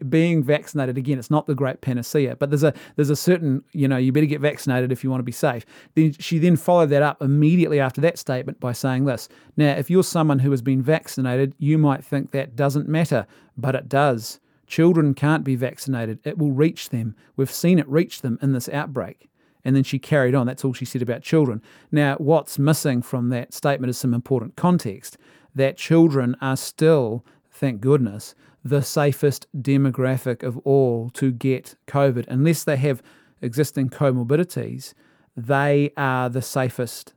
being 0.09 0.43
vaccinated 0.43 0.99
again, 0.99 1.19
it's 1.19 1.31
not 1.31 1.47
the 1.47 1.55
great 1.55 1.81
panacea, 1.81 2.37
but 2.37 2.51
there's 2.51 2.65
a 2.65 2.75
there's 2.97 3.11
a 3.11 3.17
certain, 3.17 3.63
you 3.73 3.89
know, 3.89 3.97
you 3.97 4.13
better 4.13 4.27
get 4.27 4.41
vaccinated 4.41 4.93
if 4.93 5.05
you 5.05 5.11
want 5.11 5.21
to 5.21 5.25
be 5.25 5.33
safe. 5.33 5.65
Then 5.95 6.13
she 6.15 6.39
then 6.39 6.57
followed 6.57 6.91
that 6.91 7.03
up 7.03 7.23
immediately 7.23 7.81
after 7.81 8.01
that 8.03 8.19
statement 8.19 8.61
by 8.61 8.73
saying 8.73 9.05
this. 9.05 9.29
Now, 9.57 9.73
if 9.73 9.91
you're 9.91 10.05
someone 10.05 10.41
who 10.41 10.51
has 10.51 10.63
been 10.63 10.83
vaccinated, 10.83 11.55
you 11.59 11.79
might 11.79 12.05
think 12.05 12.33
that 12.33 12.57
doesn't 12.57 12.89
matter, 12.89 13.27
but 13.57 13.75
it 13.75 13.89
does. 13.89 14.41
Children 14.67 15.15
can't 15.15 15.45
be 15.45 15.57
vaccinated. 15.57 16.19
It 16.25 16.39
will 16.39 16.53
reach 16.53 16.91
them. 16.91 17.15
We've 17.37 17.51
seen 17.51 17.79
it 17.79 17.89
reach 17.89 18.23
them 18.23 18.39
in 18.43 18.53
this 18.53 18.69
outbreak. 18.69 19.29
And 19.65 19.75
then 19.75 19.85
she 19.85 19.99
carried 19.99 20.35
on. 20.35 20.47
That's 20.47 20.65
all 20.65 20.75
she 20.75 20.85
said 20.85 21.03
about 21.03 21.23
children. 21.23 21.63
Now, 21.91 22.17
what's 22.17 22.59
missing 22.59 23.01
from 23.03 23.31
that 23.31 23.55
statement 23.55 23.91
is 23.91 23.99
some 23.99 24.13
important 24.13 24.57
context 24.57 25.17
that 25.55 25.77
children 25.77 26.37
are 26.41 26.57
still, 26.57 27.25
thank 27.51 27.81
goodness, 27.81 28.35
the 28.65 28.83
safest 28.83 29.47
demographic 29.57 30.43
of 30.43 30.59
all 30.59 31.11
to 31.11 31.31
get 31.31 31.77
COVID. 31.87 32.27
Unless 32.29 32.65
they 32.65 32.77
have 32.77 33.03
existing 33.41 33.91
comorbidities, 33.91 34.95
they 35.37 35.93
are 35.97 36.29
the 36.29 36.43
safest 36.43 37.15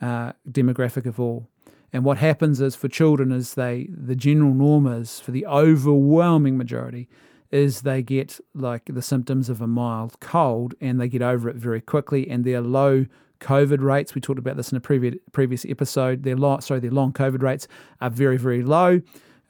uh, 0.00 0.32
demographic 0.50 1.06
of 1.06 1.20
all. 1.20 1.48
And 1.92 2.04
what 2.04 2.18
happens 2.18 2.60
is 2.60 2.76
for 2.76 2.88
children 2.88 3.32
is 3.32 3.54
they 3.54 3.88
the 3.90 4.16
general 4.16 4.52
norm 4.52 4.86
is 4.86 5.20
for 5.20 5.30
the 5.30 5.46
overwhelming 5.46 6.58
majority 6.58 7.08
is 7.50 7.82
they 7.82 8.02
get 8.02 8.40
like 8.54 8.82
the 8.86 9.02
symptoms 9.02 9.48
of 9.48 9.60
a 9.60 9.66
mild 9.66 10.18
cold 10.20 10.74
and 10.80 11.00
they 11.00 11.08
get 11.08 11.22
over 11.22 11.48
it 11.48 11.56
very 11.56 11.80
quickly 11.80 12.28
and 12.28 12.44
their 12.44 12.60
low 12.60 13.06
COVID 13.40 13.80
rates. 13.80 14.14
We 14.14 14.20
talked 14.20 14.38
about 14.38 14.56
this 14.56 14.72
in 14.72 14.76
a 14.76 14.80
previous 14.80 15.14
previous 15.32 15.64
episode. 15.66 16.22
Their 16.22 16.36
long, 16.36 16.60
sorry, 16.60 16.80
their 16.80 16.90
long 16.90 17.12
COVID 17.12 17.42
rates 17.42 17.68
are 18.00 18.10
very 18.10 18.36
very 18.36 18.62
low, 18.62 19.00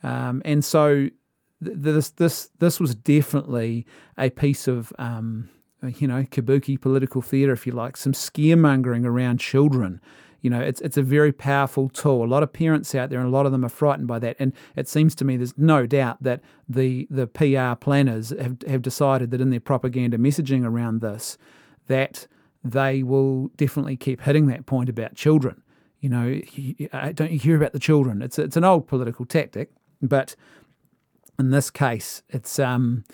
um, 0.03 0.43
and 0.45 0.65
so 0.65 1.09
th- 1.65 1.77
this 1.77 2.11
this 2.11 2.51
this 2.59 2.81
was 2.81 2.95
definitely 2.95 3.87
a 4.19 4.31
piece 4.31 4.67
of 4.67 4.93
um, 4.99 5.49
you 5.83 6.09
know 6.09 6.25
kabuki 6.25 6.81
political 6.81 7.23
theatre, 7.23 7.53
if 7.53 7.67
you 7.67 7.73
like, 7.73 7.97
some 7.97 8.13
scaremongering 8.13 9.07
around 9.07 9.39
children 9.39 10.01
you 10.41 10.51
know, 10.51 10.61
it's 10.61 10.81
it's 10.81 10.97
a 10.97 11.03
very 11.03 11.33
powerful 11.33 11.89
tool. 11.89 12.25
A 12.25 12.27
lot 12.27 12.43
of 12.43 12.53
parents 12.53 12.95
out 12.95 13.11
there, 13.11 13.19
and 13.19 13.29
a 13.29 13.31
lot 13.31 13.47
of 13.47 13.53
them 13.53 13.65
are 13.65 13.71
frightened 13.71 14.09
by 14.09 14.19
that. 14.21 14.37
And 14.39 14.53
it 14.77 14.89
seems 14.89 15.15
to 15.17 15.25
me 15.25 15.37
there's 15.37 15.57
no 15.57 15.87
doubt 15.87 16.23
that 16.23 16.41
the 16.69 17.07
the 17.11 17.27
PR 17.27 17.79
planners 17.79 18.31
have 18.31 18.57
have 18.67 18.83
decided 18.83 19.31
that 19.31 19.41
in 19.41 19.51
their 19.51 19.61
propaganda 19.61 20.19
messaging 20.19 20.65
around 20.65 21.01
this, 21.01 21.39
that 21.87 22.27
they 22.63 23.03
will 23.03 23.49
definitely 23.57 23.97
keep 23.97 24.23
hitting 24.23 24.47
that 24.47 24.67
point 24.67 24.89
about 24.89 25.15
children. 25.15 25.63
You 26.01 26.11
know, 26.11 26.41
don't 27.13 27.33
you 27.33 27.39
hear 27.39 27.57
about 27.57 27.73
the 27.73 27.79
children? 27.79 28.23
It's 28.23 28.39
it's 28.39 28.57
an 28.57 28.65
old 28.65 28.87
political 28.87 29.25
tactic, 29.25 29.71
but 30.03 30.37
in 31.39 31.51
this 31.51 31.71
case, 31.71 32.23
it's 32.29 32.59
um, 32.59 33.05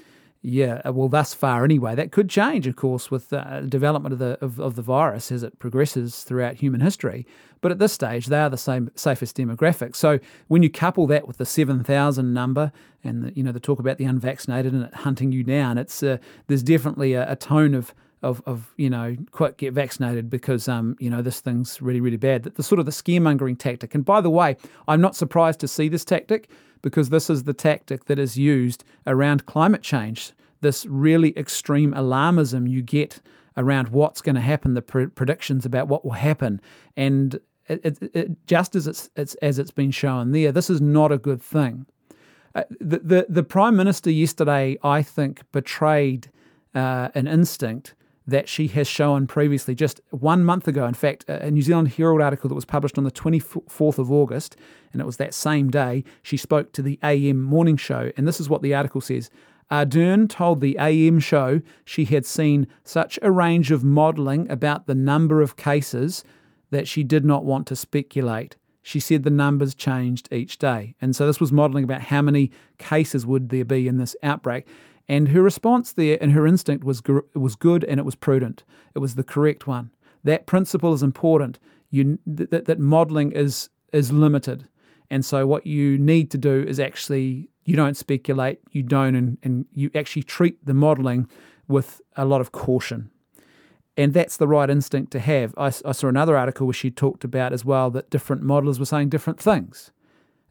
Yeah, 0.45 0.83
uh, 0.85 0.93
well, 0.93 1.09
thus 1.09 1.35
far 1.35 1.65
anyway. 1.65 1.95
That 1.95 2.11
could 2.11 2.29
change, 2.29 2.67
of 2.67 2.75
course, 2.75 3.13
with 3.13 3.29
the 3.29 3.65
development 3.69 4.13
of 4.13 4.19
the 4.19 4.39
of, 4.45 4.59
of 4.59 4.75
the 4.75 4.83
virus 4.83 5.31
as 5.31 5.45
it 5.45 5.61
progresses 5.61 6.25
throughout 6.25 6.57
human 6.57 6.81
history. 6.81 7.25
But 7.61 7.71
at 7.71 7.79
this 7.79 7.93
stage, 7.93 8.27
they 8.27 8.41
are 8.41 8.51
the 8.51 8.57
same 8.57 8.91
safest 8.97 9.37
demographic. 9.37 9.95
So 9.95 10.19
when 10.49 10.65
you 10.65 10.71
couple 10.71 11.07
that 11.07 11.29
with 11.29 11.37
the 11.37 11.47
seven 11.47 11.85
thousand 11.85 12.35
number 12.35 12.73
and 13.05 13.23
the, 13.23 13.37
you 13.37 13.45
know 13.45 13.53
the 13.53 13.61
talk 13.61 13.79
about 13.79 13.99
the 13.99 14.05
unvaccinated 14.05 14.73
and 14.73 14.83
it 14.83 14.95
hunting 14.95 15.31
you 15.31 15.45
down, 15.45 15.79
it's 15.79 16.03
uh, 16.03 16.19
there's 16.49 16.65
definitely 16.65 17.13
a, 17.13 17.31
a 17.31 17.37
tone 17.37 17.73
of 17.73 17.95
of, 18.23 18.43
of 18.47 18.73
you 18.77 18.89
know 18.89 19.17
quick 19.31 19.59
get 19.59 19.73
vaccinated 19.73 20.31
because 20.31 20.69
um 20.69 20.97
you 21.01 21.11
know 21.11 21.23
this 21.23 21.41
thing's 21.41 21.83
really 21.83 22.01
really 22.01 22.17
bad. 22.17 22.45
The, 22.45 22.51
the 22.51 22.63
sort 22.63 22.79
of 22.79 22.87
the 22.87 22.93
scaremongering 22.93 23.59
tactic. 23.59 23.95
And 23.95 24.05
by 24.05 24.21
the 24.21 24.31
way, 24.31 24.57
I'm 24.89 25.01
not 25.01 25.17
surprised 25.17 25.61
to 25.61 25.69
see 25.69 25.89
this 25.89 26.05
tactic 26.05 26.49
because 26.83 27.11
this 27.11 27.31
is 27.31 27.45
the 27.45 27.55
tactic 27.55 28.07
that 28.07 28.19
is 28.19 28.37
used 28.37 28.85
around 29.07 29.47
climate 29.47 29.83
change. 29.83 30.33
This 30.61 30.87
really 30.87 31.37
extreme 31.37 31.93
alarmism 31.93 32.69
you 32.69 32.83
get 32.83 33.21
around 33.57 33.89
what's 33.89 34.23
going 34.23 34.35
to 34.35 34.41
happen, 34.41 34.75
the 34.75 34.83
pre- 34.83 35.07
predictions 35.09 35.67
about 35.67 35.89
what 35.89 36.05
will 36.05 36.13
happen, 36.13 36.61
and 36.97 37.39
it, 37.69 37.81
it, 37.85 38.11
it, 38.15 38.47
just 38.47 38.75
as 38.75 38.87
it's, 38.87 39.11
it's 39.17 39.35
as 39.37 39.59
it's 39.59 39.71
been 39.71 39.91
shown 39.91 40.33
there, 40.33 40.53
this 40.53 40.71
is 40.71 40.81
not 40.81 41.13
a 41.13 41.19
good 41.19 41.43
thing. 41.43 41.87
Uh, 42.55 42.65
the, 42.81 42.99
the 42.99 43.27
the 43.29 43.43
prime 43.43 43.77
minister 43.77 44.11
yesterday, 44.11 44.79
I 44.83 45.03
think, 45.03 45.43
betrayed 45.53 46.31
uh, 46.75 47.09
an 47.15 47.27
instinct 47.27 47.95
that 48.27 48.49
she 48.49 48.69
has 48.69 48.87
shown 48.87 49.27
previously, 49.27 49.75
just 49.75 50.01
one 50.11 50.45
month 50.45 50.69
ago. 50.69 50.87
In 50.87 50.95
fact, 50.95 51.25
a 51.29 51.51
New 51.51 51.63
Zealand 51.63 51.89
Herald 51.89 52.21
article 52.21 52.49
that 52.49 52.55
was 52.55 52.65
published 52.65 52.99
on 52.99 53.05
the 53.05 53.11
24th 53.11 53.99
of 53.99 54.13
August, 54.13 54.57
and 54.93 55.01
it 55.03 55.05
was 55.05 55.17
that 55.17 55.35
same 55.35 55.71
day, 55.71 56.05
she 56.23 56.37
spoke 56.37 56.73
to 56.73 56.83
the 56.83 56.99
AM 57.03 57.43
morning 57.43 57.77
show. 57.77 58.13
And 58.17 58.29
this 58.29 58.41
is 58.41 58.49
what 58.49 58.63
the 58.63 58.75
article 58.75 59.01
says. 59.01 59.31
Ardern 59.71 60.29
told 60.29 60.61
the 60.61 60.77
AM 60.79 61.19
show 61.19 61.63
she 61.85 62.05
had 62.05 62.27
seen 62.27 62.67
such 62.85 63.19
a 63.23 63.31
range 63.31 63.71
of 63.71 63.83
modelling 63.83 64.51
about 64.51 64.87
the 64.87 64.95
number 64.95 65.41
of 65.41 65.57
cases 65.57 66.25
that 66.71 66.87
she 66.87 67.03
did 67.03 67.25
not 67.25 67.45
want 67.45 67.67
to 67.69 67.77
speculate. 67.77 68.57
She 68.83 69.01
said 69.01 69.23
the 69.23 69.31
numbers 69.31 69.75
changed 69.75 70.29
each 70.33 70.59
day. 70.59 70.95
And 71.01 71.17
so 71.17 71.27
this 71.27 71.41
was 71.41 71.53
modelling 71.53 71.85
about 71.85 72.03
how 72.03 72.21
many 72.21 72.51
cases 72.79 73.25
would 73.25 73.49
there 73.49 73.65
be 73.65 73.89
in 73.89 73.97
this 73.97 74.15
outbreak. 74.23 74.67
And 75.09 75.29
her 75.29 75.43
response 75.43 75.93
there 75.93 76.19
and 76.21 76.33
her 76.33 76.47
instinct 76.47 76.85
was, 76.85 77.03
was 77.35 77.57
good 77.57 77.85
and 77.85 77.99
it 77.99 78.05
was 78.05 78.15
prudent. 78.15 78.65
It 78.95 79.01
was 79.01 79.15
the 79.15 79.25
correct 79.25 79.67
one. 79.67 79.91
That 80.25 80.47
principle 80.47 80.95
is 80.95 81.03
important. 81.03 81.59
You, 81.91 82.19
that, 82.27 82.65
that 82.67 82.79
modelling 82.79 83.33
is, 83.33 83.69
is 83.93 84.12
limited. 84.12 84.69
And 85.11 85.25
so 85.25 85.47
what 85.47 85.67
you 85.67 85.99
need 85.99 86.31
to 86.31 86.38
do 86.38 86.65
is 86.67 86.81
actually, 86.81 87.51
you 87.65 87.77
don't 87.77 87.97
speculate, 87.97 88.61
you 88.71 88.83
don't, 88.83 89.15
and, 89.15 89.38
and 89.43 89.67
you 89.75 89.91
actually 89.95 90.23
treat 90.23 90.65
the 90.65 90.75
modelling 90.75 91.29
with 91.69 92.01
a 92.17 92.25
lot 92.25 92.41
of 92.41 92.53
caution. 92.53 93.11
And 93.97 94.15
that's 94.15 94.38
the 94.38 94.49
right 94.49 94.71
instinct 94.71 95.12
to 95.12 95.21
have. 95.21 95.53
I, 95.59 95.67
I 95.67 95.93
saw 95.93 96.09
another 96.09 96.37
article 96.37 96.67
where 96.67 96.73
she 96.75 96.91
talked 96.91 97.25
about 97.25 97.53
as 97.53 97.65
well 97.65 97.91
that 97.91 98.09
different 98.09 98.43
modelers 98.43 98.79
were 98.79 98.87
saying 98.87 99.11
different 99.11 99.38
things 99.38 99.91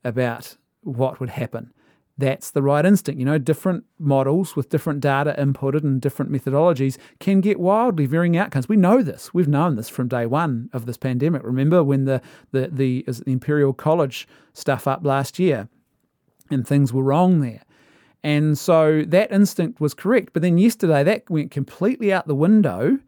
about 0.04 0.58
what 0.84 1.20
would 1.20 1.32
happen 1.32 1.74
that's 2.22 2.52
the 2.52 2.62
right 2.62 2.86
instinct. 2.86 3.20
You 3.20 3.26
know, 3.26 3.38
different 3.38 3.84
models 4.00 4.56
with 4.56 4.70
different 4.70 5.02
data 5.02 5.36
inputted 5.38 5.84
and 5.84 6.00
different 6.00 6.32
methodologies 6.32 6.98
can 7.20 7.42
get 7.42 7.60
wildly 7.60 8.06
varying 8.06 8.38
outcomes. 8.38 8.70
We 8.70 8.78
know 8.78 9.02
this. 9.02 9.34
We've 9.34 9.48
known 9.48 9.76
this 9.76 9.90
from 9.90 10.08
day 10.08 10.26
one 10.28 10.70
of 10.72 10.86
this 10.86 10.98
pandemic. 10.98 11.42
Remember 11.44 11.84
when 11.84 12.06
the 12.06 12.22
the 12.52 12.70
the, 12.72 13.04
the 13.08 13.32
Imperial 13.32 13.74
College 13.74 14.28
stuff 14.54 14.88
up 14.88 15.04
last 15.04 15.40
year, 15.40 15.68
and 16.50 16.66
things 16.66 16.94
were 16.94 17.04
wrong 17.04 17.42
there. 17.42 17.64
And 18.24 18.56
so 18.56 19.04
that 19.08 19.32
instinct 19.32 19.82
was 19.82 19.96
correct. 19.96 20.32
But 20.32 20.44
then 20.44 20.60
yesterday 20.60 21.04
that 21.04 21.30
went 21.30 21.50
completely 21.50 22.14
out 22.14 22.28
the 22.28 22.36
window, 22.36 23.00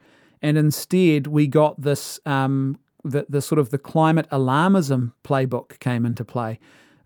and 0.41 0.58
instead 0.58 1.28
we 1.28 1.45
got 1.45 1.80
this 1.80 2.19
um, 2.26 2.80
the, 3.04 3.28
the 3.30 3.41
sort 3.41 3.60
of 3.60 3.69
the 3.69 3.78
climate 3.78 4.28
alarmism 4.32 5.13
playbook 5.23 5.80
came 5.80 6.06
into 6.06 6.26
play 6.26 6.60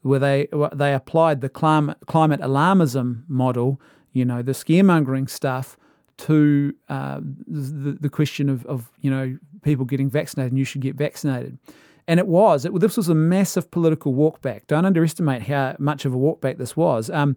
where 0.08 0.20
they 0.20 0.48
they 0.74 0.93
applied 0.93 1.41
the 1.41 1.50
climate 1.50 1.98
climate 2.08 2.41
alarmism 2.41 3.24
model, 3.28 3.82
you 4.12 4.26
know, 4.26 4.41
the 4.41 4.54
scaremongering 4.54 5.30
stuff, 5.30 5.78
to 6.17 6.74
uh, 6.89 7.20
the 7.48 7.98
the 8.00 8.10
question 8.10 8.50
of 8.50 8.65
of 8.65 8.91
you 9.02 9.12
know 9.12 9.38
people 9.62 9.86
getting 9.86 10.10
vaccinated 10.10 10.52
and 10.52 10.60
you 10.60 10.65
should 10.65 10.82
get 10.82 10.96
vaccinated. 10.96 11.58
And 12.10 12.22
it 12.22 12.28
was. 12.28 12.63
It, 12.63 12.80
this 12.80 12.96
was 12.96 13.10
a 13.10 13.15
massive 13.15 13.70
political 13.70 14.13
walkback. 14.13 14.67
Don't 14.67 14.86
underestimate 14.86 15.43
how 15.43 15.76
much 15.78 16.06
of 16.06 16.13
a 16.13 16.17
walkback 16.17 16.58
this 16.58 16.78
was. 16.78 17.10
Um, 17.10 17.36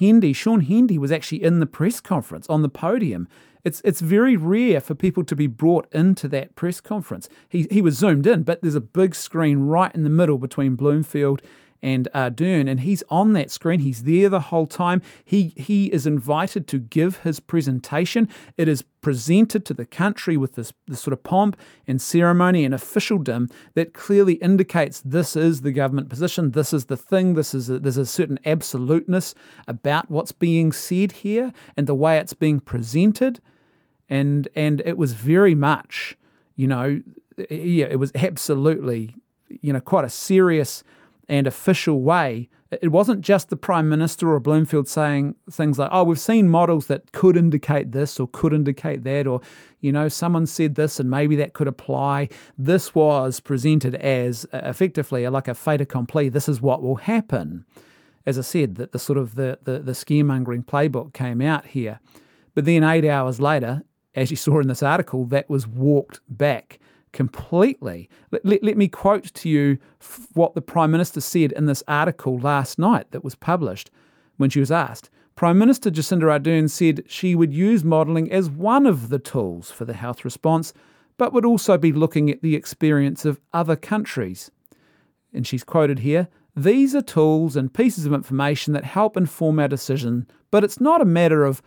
Hendy, 0.00 0.32
Shaun 0.32 0.62
Hendy, 0.62 0.98
was 0.98 1.12
actually 1.12 1.44
in 1.44 1.60
the 1.60 1.66
press 1.66 2.00
conference 2.00 2.48
on 2.48 2.62
the 2.62 2.68
podium. 2.68 3.28
It's 3.64 3.80
it's 3.84 4.00
very 4.00 4.36
rare 4.36 4.80
for 4.80 4.94
people 4.94 5.24
to 5.24 5.36
be 5.36 5.46
brought 5.46 5.92
into 5.92 6.28
that 6.28 6.56
press 6.56 6.80
conference. 6.80 7.28
He 7.48 7.66
he 7.70 7.82
was 7.82 7.96
zoomed 7.96 8.26
in, 8.26 8.42
but 8.42 8.62
there's 8.62 8.74
a 8.74 8.80
big 8.80 9.14
screen 9.14 9.60
right 9.60 9.94
in 9.94 10.04
the 10.04 10.10
middle 10.10 10.38
between 10.38 10.74
Bloomfield 10.74 11.42
and 11.82 12.08
uh, 12.12 12.30
Ardern, 12.30 12.68
and 12.68 12.80
he's 12.80 13.02
on 13.08 13.32
that 13.34 13.50
screen. 13.50 13.80
He's 13.80 14.02
there 14.02 14.28
the 14.28 14.40
whole 14.40 14.66
time. 14.66 15.02
He 15.24 15.52
he 15.56 15.86
is 15.86 16.06
invited 16.06 16.66
to 16.68 16.78
give 16.78 17.18
his 17.18 17.40
presentation. 17.40 18.28
It 18.56 18.68
is 18.68 18.82
presented 19.00 19.64
to 19.64 19.74
the 19.74 19.86
country 19.86 20.36
with 20.36 20.54
this, 20.54 20.72
this 20.86 21.00
sort 21.00 21.12
of 21.12 21.22
pomp 21.22 21.56
and 21.86 22.02
ceremony 22.02 22.64
and 22.64 22.74
officialdom 22.74 23.48
that 23.74 23.94
clearly 23.94 24.34
indicates 24.34 25.00
this 25.00 25.36
is 25.36 25.60
the 25.60 25.72
government 25.72 26.08
position. 26.08 26.50
This 26.50 26.72
is 26.72 26.86
the 26.86 26.96
thing. 26.96 27.34
This 27.34 27.54
is 27.54 27.70
a, 27.70 27.78
there's 27.78 27.96
a 27.96 28.06
certain 28.06 28.38
absoluteness 28.44 29.34
about 29.68 30.10
what's 30.10 30.32
being 30.32 30.72
said 30.72 31.12
here 31.12 31.52
and 31.76 31.86
the 31.86 31.94
way 31.94 32.18
it's 32.18 32.34
being 32.34 32.60
presented, 32.60 33.40
and 34.08 34.48
and 34.54 34.82
it 34.84 34.98
was 34.98 35.12
very 35.12 35.54
much, 35.54 36.16
you 36.56 36.66
know, 36.66 37.00
yeah, 37.50 37.86
it 37.86 37.98
was 37.98 38.10
absolutely, 38.16 39.14
you 39.48 39.72
know, 39.72 39.80
quite 39.80 40.04
a 40.04 40.10
serious 40.10 40.82
and 41.28 41.46
official 41.46 42.00
way. 42.02 42.48
It 42.70 42.92
wasn't 42.92 43.22
just 43.22 43.48
the 43.48 43.56
Prime 43.56 43.88
Minister 43.88 44.30
or 44.30 44.40
Bloomfield 44.40 44.88
saying 44.88 45.36
things 45.50 45.78
like, 45.78 45.88
oh, 45.90 46.04
we've 46.04 46.20
seen 46.20 46.50
models 46.50 46.86
that 46.86 47.12
could 47.12 47.36
indicate 47.36 47.92
this 47.92 48.20
or 48.20 48.28
could 48.28 48.52
indicate 48.52 49.04
that, 49.04 49.26
or, 49.26 49.40
you 49.80 49.90
know, 49.90 50.08
someone 50.08 50.46
said 50.46 50.74
this 50.74 51.00
and 51.00 51.10
maybe 51.10 51.34
that 51.36 51.54
could 51.54 51.66
apply. 51.66 52.28
This 52.58 52.94
was 52.94 53.40
presented 53.40 53.94
as 53.94 54.46
uh, 54.52 54.60
effectively 54.64 55.26
like 55.28 55.48
a 55.48 55.54
fait 55.54 55.80
accompli. 55.80 56.28
This 56.28 56.48
is 56.48 56.60
what 56.60 56.82
will 56.82 56.96
happen. 56.96 57.64
As 58.26 58.38
I 58.38 58.42
said, 58.42 58.74
that 58.74 58.92
the 58.92 58.98
sort 58.98 59.18
of 59.18 59.34
the, 59.36 59.58
the, 59.62 59.78
the 59.78 59.92
scaremongering 59.92 60.66
playbook 60.66 61.14
came 61.14 61.40
out 61.40 61.68
here. 61.68 62.00
But 62.54 62.66
then 62.66 62.84
eight 62.84 63.06
hours 63.06 63.40
later, 63.40 63.82
as 64.14 64.30
you 64.30 64.36
saw 64.36 64.60
in 64.60 64.68
this 64.68 64.82
article, 64.82 65.24
that 65.26 65.48
was 65.48 65.66
walked 65.66 66.20
back 66.28 66.78
completely. 67.12 68.08
Let, 68.30 68.44
let, 68.44 68.62
let, 68.62 68.76
me 68.76 68.88
quote 68.88 69.32
to 69.34 69.48
you 69.48 69.78
what 70.34 70.54
the 70.54 70.62
Prime 70.62 70.90
Minister 70.90 71.20
said 71.20 71.52
in 71.52 71.66
this 71.66 71.82
article 71.88 72.38
last 72.38 72.78
night 72.78 73.10
that 73.10 73.24
was 73.24 73.34
published 73.34 73.90
when 74.36 74.50
she 74.50 74.60
was 74.60 74.70
asked. 74.70 75.10
Prime 75.36 75.58
Minister 75.58 75.90
Jacinda 75.90 76.24
Ardern 76.24 76.68
said 76.68 77.04
she 77.06 77.34
would 77.34 77.52
use 77.52 77.84
modelling 77.84 78.30
as 78.32 78.50
one 78.50 78.86
of 78.86 79.08
the 79.08 79.20
tools 79.20 79.70
for 79.70 79.84
the 79.84 79.94
health 79.94 80.24
response, 80.24 80.72
but 81.16 81.32
would 81.32 81.44
also 81.44 81.78
be 81.78 81.92
looking 81.92 82.28
at 82.30 82.42
the 82.42 82.56
experience 82.56 83.24
of 83.24 83.40
other 83.52 83.76
countries. 83.76 84.50
And 85.32 85.46
she's 85.46 85.62
quoted 85.62 86.00
here 86.00 86.28
These 86.56 86.96
are 86.96 87.02
tools 87.02 87.54
and 87.54 87.72
pieces 87.72 88.04
of 88.04 88.12
information 88.12 88.72
that 88.72 88.84
help 88.84 89.16
inform 89.16 89.60
our 89.60 89.68
decision, 89.68 90.26
but 90.50 90.64
it's 90.64 90.80
not 90.80 91.00
a 91.00 91.04
matter 91.04 91.44
of 91.44 91.62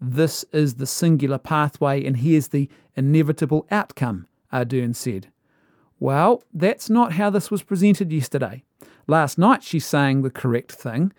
this 0.00 0.44
is 0.52 0.74
the 0.74 0.86
singular 0.86 1.38
pathway 1.38 2.04
and 2.04 2.18
here's 2.18 2.48
the 2.48 2.68
inevitable 2.96 3.66
outcome. 3.70 4.26
Ardern 4.52 4.94
said. 4.94 5.28
Well, 6.00 6.44
that's 6.54 6.88
not 6.88 7.12
how 7.12 7.30
this 7.30 7.50
was 7.50 7.62
presented 7.62 8.12
yesterday. 8.12 8.62
Last 9.06 9.38
night 9.38 9.62
she's 9.62 9.86
saying 9.86 10.22
the 10.22 10.30
correct 10.30 10.72
thing, 10.72 11.12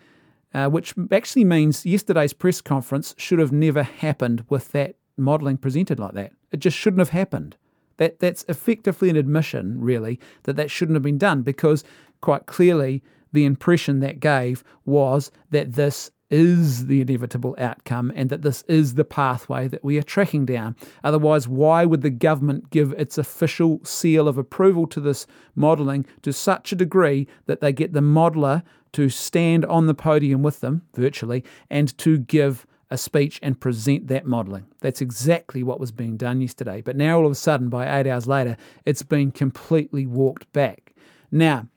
uh, 0.53 0.69
which 0.69 0.93
actually 1.11 1.43
means 1.43 1.85
yesterday's 1.85 2.33
press 2.33 2.61
conference 2.61 3.13
should 3.17 3.39
have 3.39 3.51
never 3.51 3.83
happened 3.83 4.45
with 4.49 4.71
that 4.71 4.95
modelling 5.17 5.57
presented 5.57 5.99
like 5.99 6.13
that. 6.13 6.31
It 6.51 6.59
just 6.59 6.77
shouldn't 6.77 6.99
have 6.99 7.09
happened. 7.09 7.57
That 7.97 8.19
that's 8.19 8.45
effectively 8.47 9.09
an 9.09 9.17
admission, 9.17 9.81
really, 9.81 10.19
that 10.43 10.55
that 10.55 10.71
shouldn't 10.71 10.95
have 10.95 11.03
been 11.03 11.17
done 11.17 11.41
because 11.41 11.83
quite 12.21 12.45
clearly 12.45 13.03
the 13.33 13.45
impression 13.45 13.99
that 13.99 14.19
gave 14.19 14.63
was 14.85 15.31
that 15.51 15.73
this 15.73 16.09
is 16.29 16.85
the 16.87 17.01
inevitable 17.01 17.55
outcome 17.57 18.11
and 18.15 18.29
that 18.29 18.41
this 18.41 18.63
is 18.67 18.93
the 18.93 19.05
pathway 19.05 19.67
that 19.67 19.83
we 19.83 19.97
are 19.97 20.03
tracking 20.03 20.45
down. 20.45 20.75
Otherwise, 21.03 21.47
why 21.47 21.85
would 21.85 22.01
the 22.01 22.09
government 22.09 22.69
give 22.69 22.91
its 22.93 23.17
official 23.17 23.79
seal 23.83 24.27
of 24.27 24.37
approval 24.37 24.85
to 24.87 24.99
this 24.99 25.25
modelling 25.55 26.05
to 26.21 26.31
such 26.31 26.71
a 26.71 26.75
degree 26.75 27.27
that 27.47 27.61
they 27.61 27.73
get 27.73 27.93
the 27.93 28.01
modeller 28.01 28.63
to 28.91 29.09
stand 29.09 29.65
on 29.65 29.87
the 29.87 29.93
podium 29.93 30.41
with 30.43 30.59
them, 30.61 30.81
virtually, 30.95 31.43
and 31.69 31.97
to 31.97 32.17
give 32.17 32.65
a 32.91 32.97
speech 32.97 33.39
and 33.43 33.59
present 33.59 34.07
that 34.07 34.25
modelling? 34.25 34.65
That's 34.81 35.01
exactly 35.01 35.63
what 35.63 35.79
was 35.79 35.91
being 35.91 36.17
done 36.17 36.41
yesterday. 36.41 36.81
But 36.81 36.95
now, 36.95 37.17
all 37.17 37.25
of 37.25 37.31
a 37.31 37.35
sudden, 37.35 37.69
by 37.69 37.99
eight 37.99 38.07
hours 38.07 38.27
later, 38.27 38.57
it's 38.85 39.03
been 39.03 39.31
completely 39.31 40.05
walked 40.05 40.51
back. 40.53 40.93
Now, 41.31 41.67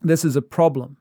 this 0.00 0.24
is 0.24 0.34
a 0.34 0.42
problem 0.42 0.96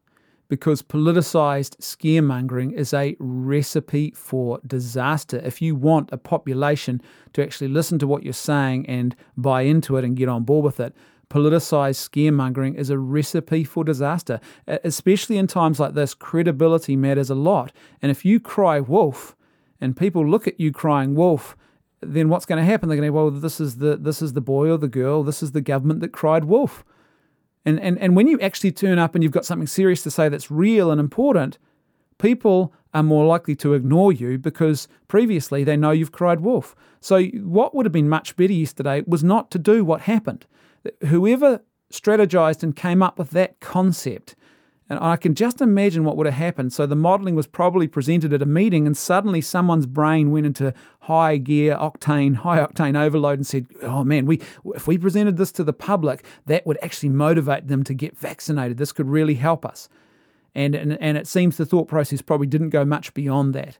because 0.51 0.81
politicized 0.81 1.77
scaremongering 1.77 2.73
is 2.73 2.93
a 2.93 3.15
recipe 3.19 4.11
for 4.11 4.59
disaster. 4.67 5.39
If 5.45 5.61
you 5.61 5.75
want 5.75 6.09
a 6.11 6.17
population 6.17 7.01
to 7.31 7.41
actually 7.41 7.69
listen 7.69 7.99
to 7.99 8.05
what 8.05 8.23
you're 8.23 8.33
saying 8.33 8.85
and 8.89 9.15
buy 9.37 9.61
into 9.61 9.95
it 9.95 10.03
and 10.03 10.17
get 10.17 10.27
on 10.27 10.43
board 10.43 10.65
with 10.65 10.81
it, 10.81 10.93
politicized 11.29 12.05
scaremongering 12.09 12.75
is 12.75 12.89
a 12.89 12.97
recipe 12.99 13.63
for 13.63 13.85
disaster. 13.85 14.41
Especially 14.67 15.37
in 15.37 15.47
times 15.47 15.79
like 15.79 15.93
this, 15.93 16.13
credibility 16.13 16.97
matters 16.97 17.29
a 17.29 17.35
lot. 17.35 17.71
And 18.01 18.11
if 18.11 18.25
you 18.25 18.37
cry 18.41 18.81
wolf 18.81 19.37
and 19.79 19.95
people 19.95 20.27
look 20.27 20.49
at 20.49 20.59
you 20.59 20.73
crying 20.73 21.15
wolf, 21.15 21.55
then 22.01 22.27
what's 22.27 22.45
going 22.45 22.59
to 22.59 22.69
happen? 22.69 22.89
They're 22.89 22.97
going 22.97 23.07
to 23.07 23.13
go, 23.13 23.23
well, 23.23 23.31
this 23.31 23.61
is 23.61 23.77
the 23.77 23.95
this 23.95 24.21
is 24.21 24.33
the 24.33 24.41
boy 24.41 24.69
or 24.69 24.77
the 24.77 24.89
girl, 24.89 25.23
this 25.23 25.41
is 25.41 25.53
the 25.53 25.61
government 25.61 26.01
that 26.01 26.11
cried 26.11 26.43
wolf. 26.43 26.83
And, 27.65 27.79
and, 27.79 27.97
and 27.99 28.15
when 28.15 28.27
you 28.27 28.39
actually 28.39 28.71
turn 28.71 28.99
up 28.99 29.15
and 29.15 29.23
you've 29.23 29.31
got 29.31 29.45
something 29.45 29.67
serious 29.67 30.03
to 30.03 30.11
say 30.11 30.29
that's 30.29 30.49
real 30.49 30.91
and 30.91 30.99
important, 30.99 31.57
people 32.17 32.73
are 32.93 33.03
more 33.03 33.25
likely 33.25 33.55
to 33.55 33.73
ignore 33.73 34.11
you 34.11 34.37
because 34.37 34.87
previously 35.07 35.63
they 35.63 35.77
know 35.77 35.91
you've 35.91 36.11
cried 36.11 36.41
wolf. 36.41 36.75
So, 36.99 37.23
what 37.23 37.73
would 37.73 37.85
have 37.85 37.93
been 37.93 38.09
much 38.09 38.35
better 38.35 38.53
yesterday 38.53 39.03
was 39.07 39.23
not 39.23 39.51
to 39.51 39.59
do 39.59 39.85
what 39.85 40.01
happened. 40.01 40.45
Whoever 41.07 41.61
strategized 41.91 42.63
and 42.63 42.75
came 42.75 43.03
up 43.03 43.19
with 43.19 43.31
that 43.31 43.59
concept 43.59 44.35
and 44.91 44.99
I 44.99 45.15
can 45.15 45.35
just 45.35 45.61
imagine 45.61 46.03
what 46.03 46.17
would 46.17 46.25
have 46.25 46.35
happened. 46.35 46.73
So 46.73 46.85
the 46.85 46.97
modeling 46.97 47.33
was 47.33 47.47
probably 47.47 47.87
presented 47.87 48.33
at 48.33 48.41
a 48.41 48.45
meeting, 48.45 48.85
and 48.85 48.97
suddenly 48.97 49.39
someone's 49.39 49.85
brain 49.85 50.31
went 50.31 50.45
into 50.45 50.73
high 50.99 51.37
gear, 51.37 51.77
octane, 51.77 52.35
high 52.35 52.59
octane 52.59 52.99
overload, 52.99 53.39
and 53.39 53.47
said, 53.47 53.67
"Oh 53.83 54.03
man, 54.03 54.25
we 54.25 54.41
if 54.75 54.87
we 54.87 54.97
presented 54.97 55.37
this 55.37 55.53
to 55.53 55.63
the 55.63 55.71
public, 55.71 56.25
that 56.45 56.67
would 56.67 56.77
actually 56.83 57.07
motivate 57.07 57.69
them 57.69 57.85
to 57.85 57.93
get 57.93 58.17
vaccinated. 58.17 58.77
This 58.77 58.91
could 58.91 59.07
really 59.07 59.35
help 59.35 59.65
us." 59.65 59.87
And 60.53 60.75
and, 60.75 61.01
and 61.01 61.17
it 61.17 61.25
seems 61.25 61.55
the 61.55 61.65
thought 61.65 61.87
process 61.87 62.21
probably 62.21 62.47
didn't 62.47 62.71
go 62.71 62.83
much 62.83 63.13
beyond 63.13 63.55
that, 63.55 63.77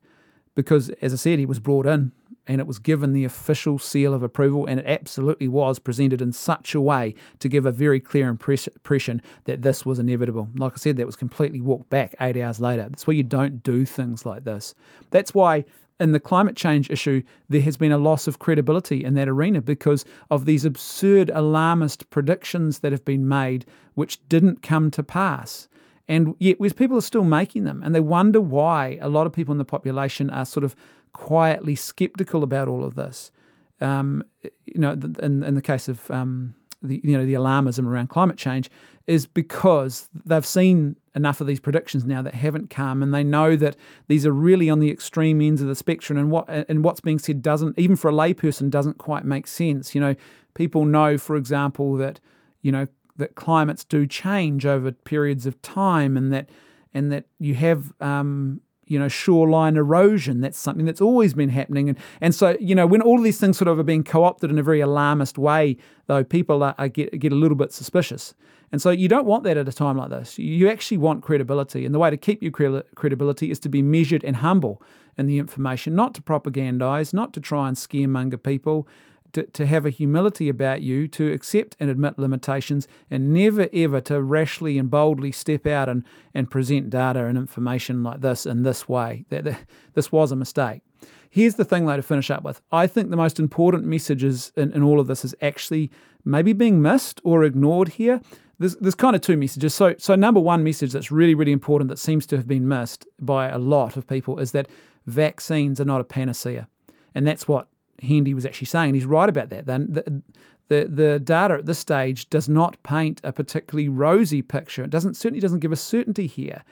because 0.55 0.91
as 1.01 1.11
I 1.11 1.17
said, 1.17 1.39
he 1.39 1.45
was 1.45 1.59
brought 1.59 1.87
in 1.87 2.13
and 2.47 2.59
it 2.59 2.67
was 2.67 2.79
given 2.79 3.13
the 3.13 3.23
official 3.23 3.77
seal 3.77 4.13
of 4.13 4.23
approval, 4.23 4.65
and 4.65 4.79
it 4.79 4.85
absolutely 4.85 5.47
was 5.47 5.79
presented 5.79 6.21
in 6.21 6.33
such 6.33 6.73
a 6.73 6.81
way 6.81 7.13
to 7.39 7.47
give 7.47 7.65
a 7.65 7.71
very 7.71 7.99
clear 7.99 8.27
impression 8.27 9.21
that 9.45 9.61
this 9.61 9.85
was 9.85 9.99
inevitable. 9.99 10.49
Like 10.55 10.73
I 10.73 10.77
said, 10.77 10.97
that 10.97 11.05
was 11.05 11.15
completely 11.15 11.61
walked 11.61 11.89
back 11.89 12.15
eight 12.19 12.37
hours 12.37 12.59
later. 12.59 12.83
That's 12.89 13.05
why 13.05 13.13
you 13.13 13.23
don't 13.23 13.61
do 13.63 13.85
things 13.85 14.25
like 14.25 14.43
this. 14.43 14.73
That's 15.11 15.33
why 15.33 15.65
in 15.99 16.13
the 16.13 16.19
climate 16.19 16.55
change 16.55 16.89
issue, 16.89 17.21
there 17.47 17.61
has 17.61 17.77
been 17.77 17.91
a 17.91 17.97
loss 17.97 18.25
of 18.25 18.39
credibility 18.39 19.03
in 19.03 19.13
that 19.13 19.29
arena 19.29 19.61
because 19.61 20.03
of 20.31 20.45
these 20.45 20.65
absurd 20.65 21.29
alarmist 21.29 22.09
predictions 22.09 22.79
that 22.79 22.91
have 22.91 23.05
been 23.05 23.27
made, 23.27 23.65
which 23.93 24.19
didn't 24.27 24.63
come 24.63 24.89
to 24.91 25.03
pass. 25.03 25.67
And 26.07 26.35
yet, 26.39 26.57
people 26.75 26.97
are 26.97 27.01
still 27.01 27.23
making 27.23 27.65
them, 27.65 27.83
and 27.85 27.93
they 27.93 27.99
wonder 27.99 28.41
why 28.41 28.97
a 28.99 29.07
lot 29.07 29.27
of 29.27 29.31
people 29.31 29.51
in 29.51 29.59
the 29.59 29.63
population 29.63 30.31
are 30.31 30.45
sort 30.45 30.63
of 30.63 30.75
quietly 31.13 31.75
skeptical 31.75 32.43
about 32.43 32.67
all 32.67 32.83
of 32.83 32.95
this. 32.95 33.31
Um, 33.79 34.23
you 34.43 34.79
know, 34.79 34.91
in, 34.91 35.43
in 35.43 35.55
the 35.55 35.61
case 35.61 35.87
of 35.87 36.09
um, 36.11 36.55
the 36.81 37.01
you 37.03 37.17
know 37.17 37.25
the 37.25 37.33
alarmism 37.33 37.85
around 37.85 38.07
climate 38.07 38.37
change 38.37 38.69
is 39.07 39.25
because 39.25 40.09
they've 40.25 40.45
seen 40.45 40.95
enough 41.15 41.41
of 41.41 41.47
these 41.47 41.59
predictions 41.59 42.05
now 42.05 42.21
that 42.21 42.35
haven't 42.35 42.69
come, 42.69 43.01
and 43.01 43.13
they 43.13 43.23
know 43.23 43.55
that 43.55 43.75
these 44.07 44.25
are 44.25 44.31
really 44.31 44.69
on 44.69 44.79
the 44.79 44.91
extreme 44.91 45.41
ends 45.41 45.61
of 45.61 45.67
the 45.67 45.75
spectrum, 45.75 46.17
and 46.17 46.31
what 46.31 46.47
and 46.47 46.83
what's 46.83 47.01
being 47.01 47.19
said 47.19 47.41
doesn't 47.41 47.77
even 47.77 47.95
for 47.95 48.09
a 48.09 48.13
layperson 48.13 48.69
doesn't 48.69 48.97
quite 48.97 49.25
make 49.25 49.47
sense. 49.47 49.95
You 49.95 50.01
know, 50.01 50.15
people 50.53 50.85
know, 50.85 51.17
for 51.17 51.35
example, 51.35 51.95
that 51.97 52.19
you 52.61 52.71
know 52.71 52.87
that 53.17 53.35
climates 53.35 53.83
do 53.83 54.07
change 54.07 54.65
over 54.65 54.91
periods 54.91 55.45
of 55.45 55.61
time, 55.61 56.17
and 56.17 56.31
that 56.31 56.49
and 56.93 57.11
that 57.11 57.25
you 57.39 57.55
have 57.55 57.93
um, 58.01 58.61
you 58.91 58.99
know, 58.99 59.07
shoreline 59.07 59.77
erosion. 59.77 60.41
That's 60.41 60.59
something 60.59 60.85
that's 60.85 60.99
always 60.99 61.33
been 61.33 61.49
happening. 61.49 61.87
And, 61.87 61.97
and 62.19 62.35
so, 62.35 62.57
you 62.59 62.75
know, 62.75 62.85
when 62.85 63.01
all 63.01 63.21
these 63.21 63.39
things 63.39 63.57
sort 63.57 63.69
of 63.69 63.79
are 63.79 63.83
being 63.83 64.03
co 64.03 64.25
opted 64.25 64.51
in 64.51 64.59
a 64.59 64.63
very 64.63 64.81
alarmist 64.81 65.37
way, 65.37 65.77
though, 66.07 66.25
people 66.25 66.61
are, 66.61 66.75
are 66.77 66.89
get, 66.89 67.17
get 67.17 67.31
a 67.31 67.35
little 67.35 67.55
bit 67.55 67.71
suspicious. 67.71 68.35
And 68.73 68.81
so 68.81 68.89
you 68.89 69.07
don't 69.07 69.25
want 69.25 69.43
that 69.45 69.57
at 69.57 69.67
a 69.67 69.71
time 69.71 69.97
like 69.97 70.09
this. 70.09 70.37
You 70.37 70.69
actually 70.69 70.97
want 70.97 71.23
credibility. 71.23 71.85
And 71.85 71.95
the 71.95 71.99
way 71.99 72.09
to 72.09 72.17
keep 72.17 72.43
your 72.43 72.83
credibility 72.95 73.49
is 73.49 73.59
to 73.59 73.69
be 73.69 73.81
measured 73.81 74.23
and 74.23 74.37
humble 74.37 74.81
in 75.17 75.25
the 75.25 75.39
information, 75.39 75.95
not 75.95 76.13
to 76.15 76.21
propagandize, 76.21 77.13
not 77.13 77.33
to 77.33 77.39
try 77.39 77.67
and 77.67 77.77
scaremonger 77.77 78.41
people, 78.41 78.87
to, 79.33 79.43
to 79.43 79.65
have 79.65 79.85
a 79.85 79.89
humility 79.89 80.49
about 80.49 80.81
you, 80.81 81.07
to 81.09 81.31
accept 81.31 81.75
and 81.79 81.89
admit 81.89 82.19
limitations, 82.19 82.87
and 83.09 83.33
never 83.33 83.67
ever 83.73 84.01
to 84.01 84.21
rashly 84.21 84.77
and 84.77 84.89
boldly 84.89 85.31
step 85.31 85.65
out 85.65 85.89
and, 85.89 86.03
and 86.33 86.49
present 86.49 86.89
data 86.89 87.25
and 87.25 87.37
information 87.37 88.03
like 88.03 88.21
this 88.21 88.45
in 88.45 88.63
this 88.63 88.87
way. 88.87 89.25
That, 89.29 89.43
that 89.45 89.59
this 89.93 90.11
was 90.11 90.31
a 90.31 90.35
mistake. 90.35 90.81
Here's 91.29 91.55
the 91.55 91.63
thing, 91.63 91.85
though, 91.85 91.95
to 91.95 92.03
finish 92.03 92.29
up 92.29 92.43
with. 92.43 92.61
I 92.73 92.87
think 92.87 93.09
the 93.09 93.15
most 93.15 93.39
important 93.39 93.85
messages 93.85 94.51
in, 94.57 94.73
in 94.73 94.83
all 94.83 94.99
of 94.99 95.07
this 95.07 95.23
is 95.23 95.33
actually 95.41 95.89
maybe 96.25 96.51
being 96.51 96.81
missed 96.81 97.21
or 97.23 97.43
ignored 97.45 97.89
here. 97.89 98.19
There's, 98.59 98.75
there's 98.75 98.95
kind 98.95 99.15
of 99.15 99.21
two 99.21 99.37
messages. 99.37 99.73
So, 99.73 99.95
so 99.97 100.15
number 100.15 100.41
one 100.41 100.63
message 100.63 100.91
that's 100.91 101.09
really, 101.09 101.33
really 101.33 101.53
important 101.53 101.89
that 101.89 101.97
seems 101.97 102.25
to 102.27 102.37
have 102.37 102.47
been 102.47 102.67
missed 102.67 103.07
by 103.19 103.47
a 103.47 103.57
lot 103.57 103.95
of 103.95 104.07
people 104.07 104.39
is 104.39 104.51
that 104.51 104.67
vaccines 105.07 105.79
are 105.79 105.85
not 105.85 106.01
a 106.01 106.03
panacea. 106.03 106.67
And 107.15 107.25
that's 107.25 107.47
what 107.47 107.67
Hendy 108.01 108.33
was 108.33 108.45
actually 108.45 108.67
saying. 108.67 108.89
And 108.89 108.95
he's 108.95 109.05
right 109.05 109.29
about 109.29 109.49
that. 109.49 109.65
Then 109.65 110.21
the, 110.67 110.85
the 110.87 111.19
data 111.19 111.55
at 111.55 111.65
this 111.65 111.79
stage 111.79 112.29
does 112.29 112.47
not 112.47 112.81
paint 112.83 113.19
a 113.23 113.31
particularly 113.31 113.89
rosy 113.89 114.41
picture. 114.41 114.83
It 114.83 114.89
doesn't 114.89 115.15
certainly 115.15 115.41
doesn't 115.41 115.59
give 115.59 115.71
us 115.71 115.81
certainty 115.81 116.27
here. 116.27 116.63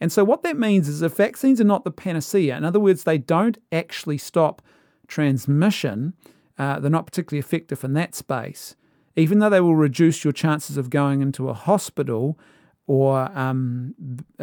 And 0.00 0.12
so 0.12 0.22
what 0.22 0.42
that 0.44 0.56
means 0.56 0.88
is 0.88 1.02
if 1.02 1.16
vaccines 1.16 1.60
are 1.60 1.64
not 1.64 1.84
the 1.84 1.90
panacea, 1.90 2.56
in 2.56 2.64
other 2.64 2.78
words, 2.78 3.02
they 3.02 3.18
don't 3.18 3.58
actually 3.72 4.18
stop 4.18 4.62
transmission, 5.08 6.14
uh, 6.56 6.78
they're 6.78 6.90
not 6.90 7.06
particularly 7.06 7.40
effective 7.40 7.82
in 7.82 7.94
that 7.94 8.14
space, 8.14 8.76
even 9.16 9.40
though 9.40 9.50
they 9.50 9.60
will 9.60 9.74
reduce 9.74 10.22
your 10.22 10.32
chances 10.32 10.76
of 10.76 10.88
going 10.88 11.20
into 11.20 11.48
a 11.48 11.54
hospital 11.54 12.38
or 12.86 13.36
um, 13.36 13.94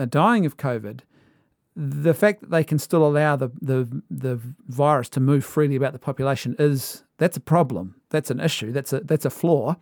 dying 0.10 0.46
of 0.46 0.58
COVID, 0.58 1.00
the 1.76 2.14
fact 2.14 2.42
that 2.42 2.52
they 2.52 2.64
can 2.64 2.80
still 2.80 3.06
allow 3.06 3.36
the, 3.36 3.52
the 3.62 4.02
the 4.10 4.40
virus 4.68 5.10
to 5.10 5.20
move 5.20 5.44
freely 5.44 5.76
about 5.76 5.94
the 5.94 6.00
population 6.00 6.56
is 6.58 7.04
that's 7.18 7.38
a 7.38 7.42
problem. 7.42 7.96
That's 8.10 8.32
an 8.32 8.40
issue. 8.40 8.72
That's 8.72 8.94
a 8.94 9.02
that's 9.02 9.26
a 9.26 9.30
flaw. 9.30 9.76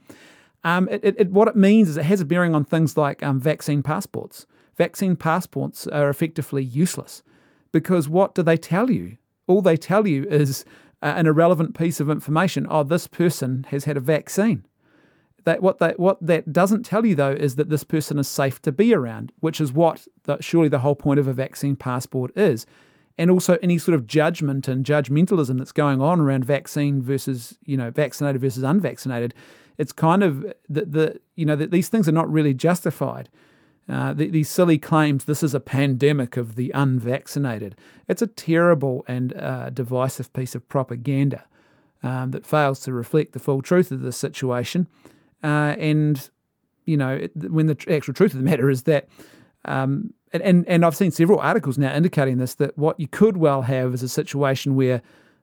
Um, 0.63 0.88
it, 0.89 1.03
it, 1.03 1.32
what 1.32 1.47
it 1.47 1.56
means 1.56 1.89
is 1.89 1.97
it 1.97 2.06
has 2.06 2.21
a 2.21 2.25
bearing 2.25 2.56
on 2.56 2.63
things 2.63 2.95
like 2.97 3.21
um, 3.21 3.39
vaccine 3.39 3.84
passports. 3.84 4.47
Vaccine 4.77 5.15
passports 5.15 5.88
are 5.88 6.10
effectively 6.10 6.63
useless 6.63 7.21
because 7.71 8.08
what 8.08 8.34
do 8.34 8.41
they 8.41 8.58
tell 8.58 8.89
you? 8.89 9.17
All 9.45 9.62
they 9.62 9.77
tell 9.77 10.08
you 10.08 10.23
is 10.23 10.63
uh, 11.01 11.13
an 11.17 11.27
irrelevant 11.27 11.77
piece 11.77 11.99
of 11.99 12.10
information. 12.10 12.65
Oh, 12.69 12.84
this 12.84 13.08
person 13.08 13.65
has 13.69 13.84
had 13.84 13.97
a 13.97 13.99
vaccine. 13.99 14.65
That 15.45 15.62
what 15.62 15.79
that 15.79 15.99
what 15.99 16.25
that 16.25 16.53
doesn't 16.53 16.84
tell 16.84 17.06
you 17.06 17.15
though 17.15 17.32
is 17.32 17.56
that 17.56 17.69
this 17.69 17.84
person 17.84 18.17
is 18.17 18.27
safe 18.27 18.62
to 18.62 18.71
be 18.71 18.93
around, 18.93 19.32
which 19.39 19.60
is 19.60 19.73
what 19.73 20.08
the, 20.23 20.38
surely 20.41 20.69
the 20.69 20.79
whole 20.79 20.95
point 20.95 21.19
of 21.19 21.27
a 21.27 21.34
vaccine 21.34 21.75
passport 21.75 22.36
is. 22.38 22.65
And 23.17 23.29
also 23.29 23.58
any 23.62 23.77
sort 23.77 23.93
of 23.93 24.08
judgment 24.08 24.67
and 24.67 24.86
judgmentalism 24.86 25.58
that's 25.58 25.71
going 25.71 26.01
on 26.01 26.19
around 26.19 26.45
vaccine 26.45 27.01
versus 27.01 27.58
you 27.65 27.77
know 27.77 27.91
vaccinated 27.91 28.41
versus 28.41 28.63
unvaccinated, 28.63 29.34
it's 29.77 29.91
kind 29.91 30.23
of 30.23 30.41
the, 30.69 30.86
the 30.86 31.19
you 31.36 31.45
know 31.45 31.56
that 31.56 31.71
these 31.71 31.89
things 31.89 32.08
are 32.08 32.13
not 32.13 32.32
really 32.32 32.53
justified. 32.53 33.29
Uh, 33.89 34.13
the, 34.13 34.29
these 34.29 34.49
silly 34.49 34.77
claims, 34.77 35.25
this 35.25 35.43
is 35.43 35.53
a 35.53 35.60
pandemic 35.60 36.38
of 36.38 36.56
the 36.56 36.71
unvaccinated. 36.73 37.75
It's 38.08 38.21
a 38.21 38.27
terrible 38.27 39.03
and 39.10 39.36
uh, 39.36 39.71
divisive 39.71 40.32
piece 40.32 40.56
of 40.56 40.67
propaganda 40.69 41.43
um, 42.01 42.32
that 42.32 42.45
fails 42.45 42.79
to 42.82 42.93
reflect 42.93 43.34
the 43.34 43.39
full 43.39 43.62
truth 43.62 43.91
of 43.91 44.01
the 44.01 44.13
situation. 44.13 44.88
Uh, 45.43 45.75
and 45.77 46.29
you 46.86 46.97
know, 46.97 47.27
when 47.36 47.67
the 47.67 47.77
actual 47.89 48.13
truth 48.13 48.34
of 48.34 48.39
the 48.39 48.45
matter 48.45 48.69
is 48.69 48.84
that, 48.84 49.08
um, 49.65 50.13
and 50.34 50.65
and 50.67 50.86
I've 50.86 50.95
seen 50.95 51.12
several 51.12 51.39
articles 51.39 51.77
now 51.77 51.93
indicating 51.95 52.38
this 52.38 52.56
that 52.56 52.77
what 52.77 52.99
you 52.99 53.08
could 53.08 53.38
well 53.38 53.63
have 53.63 53.93
is 53.93 54.03
a 54.03 54.10
situation 54.10 54.75
where 54.75 55.01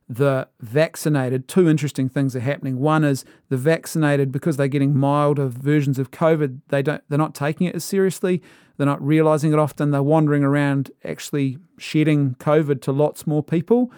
the 0.08 0.48
vaccinated, 0.60 1.46
two 1.46 1.68
interesting 1.68 2.08
things 2.08 2.34
are 2.34 2.40
happening. 2.40 2.80
One 2.80 3.04
is 3.04 3.24
the 3.48 3.56
vaccinated, 3.56 4.32
because 4.32 4.56
they're 4.56 4.66
getting 4.66 4.98
milder 4.98 5.46
versions 5.46 6.00
of 6.00 6.10
COVID, 6.10 6.60
they 6.68 6.82
don't 6.82 7.02
they're 7.08 7.18
not 7.18 7.34
taking 7.34 7.68
it 7.68 7.76
as 7.76 7.84
seriously. 7.84 8.42
They're 8.76 8.86
not 8.86 9.00
realizing 9.06 9.52
it 9.52 9.58
often. 9.58 9.90
They're 9.92 10.02
wandering 10.02 10.42
around 10.42 10.90
actually 11.04 11.58
shedding 11.78 12.34
COVID 12.40 12.80
to 12.82 12.92
lots 12.92 13.26
more 13.26 13.42
people 13.42 13.92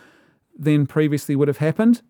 than 0.58 0.86
previously 0.86 1.34
would 1.34 1.48
have 1.48 1.58
happened. 1.58 2.02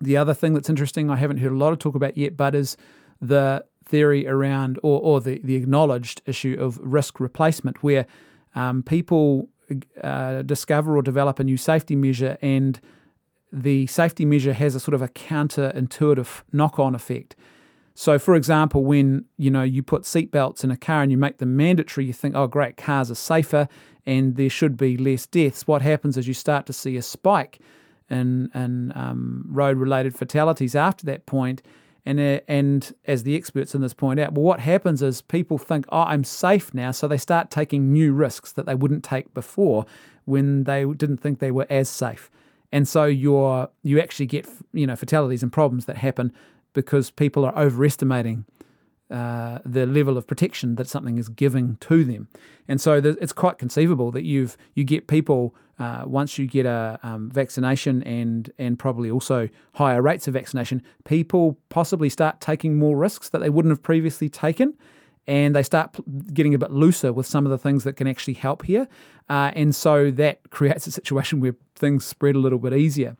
The 0.00 0.16
other 0.16 0.32
thing 0.32 0.54
that's 0.54 0.70
interesting, 0.70 1.10
I 1.10 1.16
haven't 1.16 1.38
heard 1.38 1.52
a 1.52 1.56
lot 1.56 1.72
of 1.72 1.80
talk 1.80 1.96
about 1.96 2.16
yet, 2.16 2.36
but 2.36 2.54
is 2.54 2.76
the 3.20 3.64
theory 3.84 4.26
around, 4.26 4.78
or, 4.82 5.00
or 5.00 5.20
the, 5.20 5.40
the 5.42 5.56
acknowledged 5.56 6.22
issue 6.26 6.56
of 6.58 6.78
risk 6.82 7.20
replacement, 7.20 7.82
where 7.82 8.06
um, 8.54 8.82
people 8.82 9.48
uh, 10.02 10.42
discover 10.42 10.96
or 10.96 11.02
develop 11.02 11.38
a 11.38 11.44
new 11.44 11.56
safety 11.56 11.96
measure 11.96 12.38
and 12.42 12.80
the 13.52 13.86
safety 13.86 14.24
measure 14.24 14.52
has 14.52 14.74
a 14.74 14.80
sort 14.80 14.94
of 14.94 15.02
a 15.02 15.08
counterintuitive 15.08 16.42
knock 16.52 16.78
on 16.78 16.94
effect. 16.94 17.34
So, 17.94 18.18
for 18.18 18.34
example, 18.34 18.84
when 18.84 19.24
you 19.38 19.50
know 19.50 19.62
you 19.62 19.82
put 19.82 20.02
seatbelts 20.02 20.62
in 20.62 20.70
a 20.70 20.76
car 20.76 21.02
and 21.02 21.10
you 21.10 21.18
make 21.18 21.38
them 21.38 21.56
mandatory, 21.56 22.06
you 22.06 22.12
think, 22.12 22.36
"Oh, 22.36 22.46
great, 22.46 22.76
cars 22.76 23.10
are 23.10 23.16
safer 23.16 23.68
and 24.06 24.36
there 24.36 24.50
should 24.50 24.76
be 24.76 24.96
less 24.96 25.26
deaths." 25.26 25.66
What 25.66 25.82
happens 25.82 26.16
is 26.16 26.28
you 26.28 26.34
start 26.34 26.66
to 26.66 26.72
see 26.72 26.96
a 26.96 27.02
spike 27.02 27.58
in, 28.08 28.50
in 28.54 28.92
um, 28.94 29.44
road-related 29.48 30.14
fatalities 30.14 30.74
after 30.74 31.04
that 31.06 31.26
point, 31.26 31.60
and 32.08 32.18
uh, 32.18 32.40
and 32.48 32.94
as 33.04 33.22
the 33.24 33.36
experts 33.36 33.74
in 33.74 33.82
this 33.82 33.92
point 33.92 34.18
out, 34.18 34.32
well, 34.32 34.42
what 34.42 34.60
happens 34.60 35.02
is 35.02 35.20
people 35.20 35.58
think, 35.58 35.84
"Oh, 35.90 36.00
I'm 36.00 36.24
safe 36.24 36.72
now," 36.72 36.90
so 36.90 37.06
they 37.06 37.18
start 37.18 37.50
taking 37.50 37.92
new 37.92 38.14
risks 38.14 38.50
that 38.52 38.64
they 38.64 38.74
wouldn't 38.74 39.04
take 39.04 39.34
before 39.34 39.84
when 40.24 40.64
they 40.64 40.86
didn't 40.86 41.18
think 41.18 41.38
they 41.38 41.50
were 41.50 41.66
as 41.68 41.90
safe. 41.90 42.30
And 42.72 42.88
so 42.88 43.04
you're 43.04 43.68
you 43.82 44.00
actually 44.00 44.24
get 44.24 44.48
you 44.72 44.86
know 44.86 44.96
fatalities 44.96 45.42
and 45.42 45.52
problems 45.52 45.84
that 45.84 45.98
happen 45.98 46.32
because 46.72 47.10
people 47.10 47.44
are 47.44 47.56
overestimating 47.58 48.46
uh, 49.10 49.58
the 49.64 49.86
level 49.86 50.18
of 50.18 50.26
protection 50.26 50.74
that 50.76 50.88
something 50.88 51.18
is 51.18 51.28
giving 51.28 51.76
to 51.76 52.04
them, 52.04 52.28
and 52.66 52.80
so 52.80 52.94
it's 52.94 53.32
quite 53.32 53.58
conceivable 53.58 54.10
that 54.10 54.24
you've 54.24 54.56
you 54.74 54.84
get 54.84 55.06
people 55.06 55.54
uh, 55.78 56.02
once 56.06 56.38
you 56.38 56.46
get 56.46 56.66
a 56.66 56.98
um, 57.02 57.30
vaccination 57.30 58.02
and 58.02 58.52
and 58.58 58.78
probably 58.78 59.10
also 59.10 59.48
higher 59.74 60.02
rates 60.02 60.26
of 60.28 60.34
vaccination, 60.34 60.82
people 61.04 61.58
possibly 61.68 62.08
start 62.08 62.40
taking 62.40 62.76
more 62.78 62.96
risks 62.96 63.28
that 63.30 63.38
they 63.40 63.50
wouldn't 63.50 63.70
have 63.70 63.82
previously 63.82 64.28
taken, 64.28 64.74
and 65.26 65.54
they 65.54 65.62
start 65.62 65.96
getting 66.34 66.54
a 66.54 66.58
bit 66.58 66.70
looser 66.70 67.12
with 67.12 67.26
some 67.26 67.46
of 67.46 67.50
the 67.50 67.58
things 67.58 67.84
that 67.84 67.94
can 67.94 68.06
actually 68.06 68.34
help 68.34 68.64
here. 68.64 68.88
Uh, 69.28 69.52
and 69.54 69.74
so 69.74 70.10
that 70.10 70.40
creates 70.50 70.86
a 70.86 70.90
situation 70.90 71.40
where 71.40 71.54
things 71.76 72.04
spread 72.04 72.34
a 72.34 72.38
little 72.38 72.58
bit 72.58 72.72
easier. 72.72 73.16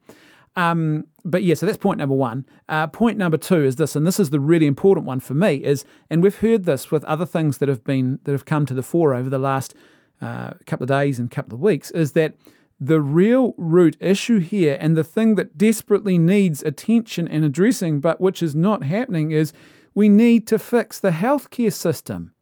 Um, 0.58 1.04
but 1.24 1.44
yeah, 1.44 1.54
so 1.54 1.66
that's 1.66 1.78
point 1.78 1.98
number 1.98 2.16
one. 2.16 2.44
Uh, 2.68 2.88
point 2.88 3.16
number 3.16 3.38
two 3.38 3.64
is 3.64 3.76
this, 3.76 3.94
and 3.94 4.04
this 4.04 4.18
is 4.18 4.30
the 4.30 4.40
really 4.40 4.66
important 4.66 5.06
one 5.06 5.20
for 5.20 5.34
me, 5.34 5.54
is 5.56 5.84
and 6.10 6.20
we've 6.20 6.38
heard 6.38 6.64
this 6.64 6.90
with 6.90 7.04
other 7.04 7.24
things 7.26 7.58
that 7.58 7.68
have 7.68 7.84
been 7.84 8.18
that 8.24 8.32
have 8.32 8.44
come 8.44 8.66
to 8.66 8.74
the 8.74 8.82
fore 8.82 9.14
over 9.14 9.30
the 9.30 9.38
last 9.38 9.76
uh, 10.20 10.54
couple 10.66 10.82
of 10.82 10.88
days 10.88 11.20
and 11.20 11.30
couple 11.30 11.54
of 11.54 11.60
weeks, 11.60 11.92
is 11.92 12.12
that 12.12 12.34
the 12.80 13.00
real 13.00 13.54
root 13.56 13.96
issue 14.00 14.40
here 14.40 14.76
and 14.80 14.96
the 14.96 15.04
thing 15.04 15.36
that 15.36 15.56
desperately 15.56 16.18
needs 16.18 16.60
attention 16.64 17.28
and 17.28 17.44
addressing, 17.44 18.00
but 18.00 18.20
which 18.20 18.42
is 18.42 18.56
not 18.56 18.82
happening, 18.82 19.30
is 19.30 19.52
we 19.94 20.08
need 20.08 20.44
to 20.48 20.58
fix 20.58 20.98
the 20.98 21.10
healthcare 21.10 21.72
system. 21.72 22.32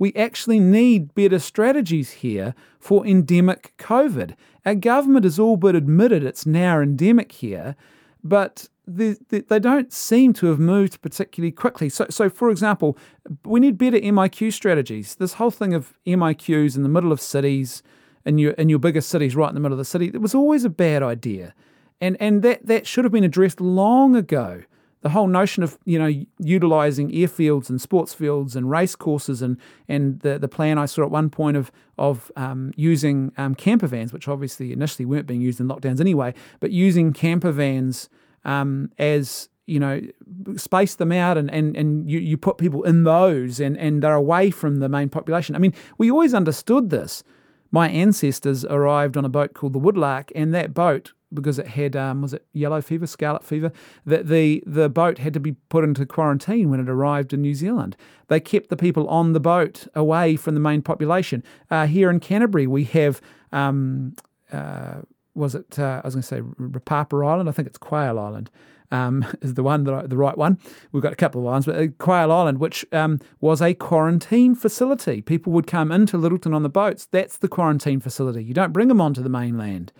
We 0.00 0.14
actually 0.14 0.60
need 0.60 1.14
better 1.14 1.38
strategies 1.38 2.10
here 2.10 2.54
for 2.78 3.06
endemic 3.06 3.74
COVID. 3.76 4.34
Our 4.64 4.74
government 4.74 5.24
has 5.24 5.38
all 5.38 5.58
but 5.58 5.76
admitted 5.76 6.24
it's 6.24 6.46
now 6.46 6.80
endemic 6.80 7.32
here, 7.32 7.76
but 8.24 8.66
they, 8.86 9.16
they 9.28 9.58
don't 9.58 9.92
seem 9.92 10.32
to 10.32 10.46
have 10.46 10.58
moved 10.58 11.02
particularly 11.02 11.52
quickly. 11.52 11.90
So, 11.90 12.06
so, 12.08 12.30
for 12.30 12.48
example, 12.48 12.96
we 13.44 13.60
need 13.60 13.76
better 13.76 13.98
MIQ 13.98 14.54
strategies. 14.54 15.16
This 15.16 15.34
whole 15.34 15.50
thing 15.50 15.74
of 15.74 15.92
MIQs 16.06 16.76
in 16.76 16.82
the 16.82 16.88
middle 16.88 17.12
of 17.12 17.20
cities, 17.20 17.82
in 18.24 18.38
your 18.38 18.52
in 18.52 18.70
your 18.70 18.78
biggest 18.78 19.10
cities, 19.10 19.36
right 19.36 19.50
in 19.50 19.54
the 19.54 19.60
middle 19.60 19.74
of 19.74 19.78
the 19.78 19.84
city, 19.84 20.06
it 20.06 20.22
was 20.22 20.34
always 20.34 20.64
a 20.64 20.70
bad 20.70 21.02
idea, 21.02 21.54
and 22.00 22.16
and 22.20 22.42
that 22.42 22.64
that 22.66 22.86
should 22.86 23.04
have 23.04 23.12
been 23.12 23.24
addressed 23.24 23.60
long 23.60 24.16
ago 24.16 24.62
the 25.02 25.10
whole 25.10 25.26
notion 25.26 25.62
of 25.62 25.78
you 25.84 25.98
know 25.98 26.24
utilizing 26.38 27.10
airfields 27.10 27.70
and 27.70 27.80
sports 27.80 28.12
fields 28.12 28.54
and 28.54 28.70
race 28.70 28.94
courses 28.94 29.42
and 29.42 29.56
and 29.88 30.20
the 30.20 30.38
the 30.38 30.48
plan 30.48 30.78
I 30.78 30.86
saw 30.86 31.02
at 31.04 31.10
one 31.10 31.30
point 31.30 31.56
of 31.56 31.72
of 31.98 32.30
um, 32.36 32.72
using 32.76 33.32
um, 33.36 33.54
camper 33.54 33.86
vans, 33.86 34.12
which 34.12 34.28
obviously 34.28 34.72
initially 34.72 35.06
weren't 35.06 35.26
being 35.26 35.40
used 35.40 35.60
in 35.60 35.68
lockdowns 35.68 36.00
anyway, 36.00 36.34
but 36.60 36.70
using 36.70 37.12
camper 37.12 37.52
vans 37.52 38.08
um, 38.44 38.90
as 38.98 39.48
you 39.66 39.78
know 39.78 40.00
space 40.56 40.96
them 40.96 41.12
out 41.12 41.38
and 41.38 41.50
and 41.50 41.76
and 41.76 42.10
you, 42.10 42.18
you 42.18 42.36
put 42.36 42.58
people 42.58 42.82
in 42.82 43.04
those 43.04 43.60
and 43.60 43.78
and 43.78 44.02
they're 44.02 44.14
away 44.14 44.50
from 44.50 44.80
the 44.80 44.88
main 44.88 45.08
population. 45.08 45.54
I 45.54 45.58
mean, 45.58 45.74
we 45.96 46.10
always 46.10 46.34
understood 46.34 46.90
this. 46.90 47.22
My 47.70 47.88
ancestors 47.88 48.64
arrived 48.64 49.16
on 49.16 49.24
a 49.24 49.28
boat 49.28 49.54
called 49.54 49.72
the 49.72 49.80
Woodlark, 49.80 50.30
and 50.34 50.52
that 50.54 50.74
boat 50.74 51.12
because 51.32 51.58
it 51.58 51.68
had 51.68 51.94
um, 51.94 52.22
was 52.22 52.34
it 52.34 52.44
yellow 52.52 52.80
fever, 52.80 53.06
scarlet 53.06 53.44
fever. 53.44 53.72
That 54.04 54.26
the 54.28 54.62
the 54.66 54.88
boat 54.88 55.18
had 55.18 55.34
to 55.34 55.40
be 55.40 55.52
put 55.68 55.84
into 55.84 56.04
quarantine 56.06 56.70
when 56.70 56.80
it 56.80 56.88
arrived 56.88 57.32
in 57.32 57.42
New 57.42 57.54
Zealand. 57.54 57.96
They 58.28 58.40
kept 58.40 58.68
the 58.68 58.76
people 58.76 59.08
on 59.08 59.32
the 59.32 59.40
boat 59.40 59.86
away 59.94 60.36
from 60.36 60.54
the 60.54 60.60
main 60.60 60.82
population. 60.82 61.44
Uh, 61.70 61.86
here 61.86 62.10
in 62.10 62.20
Canterbury, 62.20 62.66
we 62.66 62.84
have. 62.84 63.20
Um, 63.52 64.14
uh, 64.52 65.02
was 65.34 65.54
it? 65.54 65.78
Uh, 65.78 66.00
I 66.02 66.06
was 66.06 66.14
going 66.14 66.22
to 66.22 66.28
say 66.28 66.40
Ripapa 66.40 67.24
Island. 67.24 67.48
I 67.48 67.52
think 67.52 67.68
it's 67.68 67.78
Quail 67.78 68.18
Island. 68.18 68.50
Um, 68.92 69.24
is 69.40 69.54
the 69.54 69.62
one 69.62 69.84
the, 69.84 70.02
the 70.02 70.16
right 70.16 70.36
one. 70.36 70.58
We've 70.92 71.02
got 71.02 71.12
a 71.12 71.16
couple 71.16 71.40
of 71.40 71.46
islands, 71.46 71.66
but 71.66 71.76
uh, 71.76 71.86
Quail 71.98 72.32
Island, 72.32 72.58
which 72.58 72.84
um, 72.92 73.20
was 73.40 73.62
a 73.62 73.74
quarantine 73.74 74.54
facility. 74.54 75.22
People 75.22 75.52
would 75.52 75.66
come 75.66 75.92
into 75.92 76.16
Lyttelton 76.16 76.54
on 76.54 76.62
the 76.62 76.68
boats. 76.68 77.06
That's 77.10 77.36
the 77.36 77.48
quarantine 77.48 78.00
facility. 78.00 78.42
You 78.42 78.54
don't 78.54 78.72
bring 78.72 78.88
them 78.88 79.00
onto 79.00 79.22
the 79.22 79.28
mainland. 79.28 79.92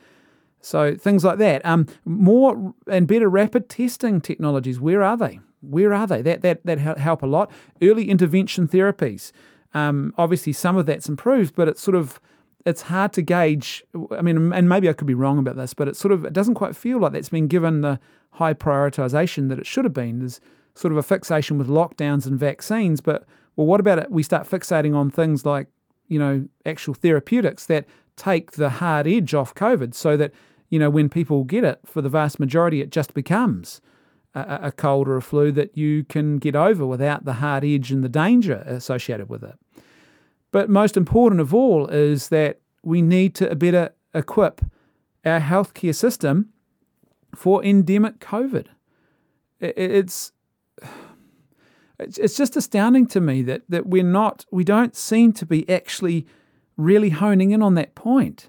So 0.61 0.94
things 0.96 1.24
like 1.24 1.38
that. 1.38 1.64
Um, 1.64 1.87
more 2.05 2.74
and 2.87 3.07
better 3.07 3.29
rapid 3.29 3.68
testing 3.68 4.20
technologies. 4.20 4.81
Where 4.81 5.03
are 5.03 5.16
they? 5.16 5.40
Where 5.62 5.92
are 5.92 6.07
they? 6.07 6.22
That 6.22 6.42
that 6.42 6.64
that 6.64 6.79
help 6.79 7.22
a 7.22 7.26
lot. 7.26 7.50
Early 7.83 8.09
intervention 8.11 8.68
therapies. 8.68 9.33
Um, 9.72 10.14
obviously, 10.18 10.53
some 10.53 10.76
of 10.76 10.87
that's 10.87 11.09
improved, 11.09 11.55
but 11.55 11.68
it's 11.68 11.81
sort 11.81 11.94
of 11.94 12.20
it's 12.66 12.83
hard 12.83 13.12
to 13.14 13.23
gauge. 13.23 13.85
I 14.11 14.23
mean, 14.23 14.53
and 14.53 14.68
maybe 14.68 14.88
I 14.88 14.92
could 14.92 15.07
be 15.07 15.14
wrong 15.14 15.38
about 15.38 15.57
this, 15.57 15.75
but 15.75 15.88
it 15.88 15.96
sort 15.96 16.12
of 16.12 16.25
it 16.25 16.33
doesn't 16.33 16.55
quite 16.55 16.77
feel 16.77 16.99
like 16.99 17.12
that's 17.12 17.29
been 17.29 17.49
given 17.49 17.81
the 17.81 17.99
high 18.33 18.55
prioritization 18.55 19.49
that 19.49 19.59
it 19.59 19.66
should 19.66 19.85
have 19.85 19.94
been. 19.94 20.20
There's 20.20 20.40
sort 20.75 20.92
of 20.92 20.99
a 20.99 21.03
fixation 21.03 21.59
with 21.59 21.68
lockdowns 21.68 22.27
and 22.27 22.38
vaccines, 22.38 23.01
but 23.01 23.25
well, 23.57 23.66
what 23.66 23.81
about 23.81 23.99
it? 23.99 24.11
We 24.11 24.23
start 24.23 24.49
fixating 24.49 24.94
on 24.94 25.11
things 25.11 25.44
like 25.44 25.68
you 26.09 26.18
know 26.18 26.49
actual 26.66 26.94
therapeutics 26.94 27.66
that 27.66 27.87
take 28.16 28.53
the 28.53 28.68
hard 28.68 29.07
edge 29.07 29.35
off 29.35 29.55
COVID, 29.55 29.94
so 29.94 30.16
that 30.16 30.33
you 30.70 30.79
know, 30.79 30.88
when 30.88 31.09
people 31.09 31.44
get 31.44 31.64
it, 31.64 31.81
for 31.85 32.01
the 32.01 32.09
vast 32.09 32.40
majority, 32.40 32.81
it 32.81 32.90
just 32.90 33.12
becomes 33.12 33.81
a, 34.35 34.61
a 34.64 34.73
cold 34.73 35.09
or 35.09 35.16
a 35.16 35.23
flu 35.23 35.53
that 35.53 35.77
you 35.77 36.05
can 36.05 36.38
get 36.38 36.55
over 36.57 36.87
without 36.87 37.25
the 37.25 37.35
hard 37.35 37.64
edge 37.64 37.90
and 37.90 38.03
the 38.03 38.09
danger 38.09 38.62
associated 38.66 39.29
with 39.29 39.42
it. 39.42 39.59
But 40.53 40.69
most 40.69 40.97
important 40.97 41.41
of 41.41 41.55
all 41.55 41.87
is 41.89 42.29
that 42.29 42.61
we 42.83 43.03
need 43.03 43.35
to 43.37 43.55
better 43.55 43.91
equip 44.15 44.61
our 45.25 45.41
healthcare 45.41 45.95
system 45.95 46.49
for 47.35 47.65
endemic 47.65 48.19
COVID. 48.19 48.67
It's 49.61 50.33
it's 51.99 52.37
just 52.37 52.57
astounding 52.57 53.07
to 53.09 53.21
me 53.21 53.43
that 53.43 53.63
that 53.69 53.87
we're 53.87 54.03
not 54.03 54.47
we 54.51 54.65
don't 54.65 54.97
seem 54.97 55.33
to 55.35 55.47
be 55.47 55.69
actually 55.69 56.27
really 56.77 57.11
honing 57.11 57.51
in 57.51 57.63
on 57.63 57.75
that 57.75 57.95
point. 57.95 58.49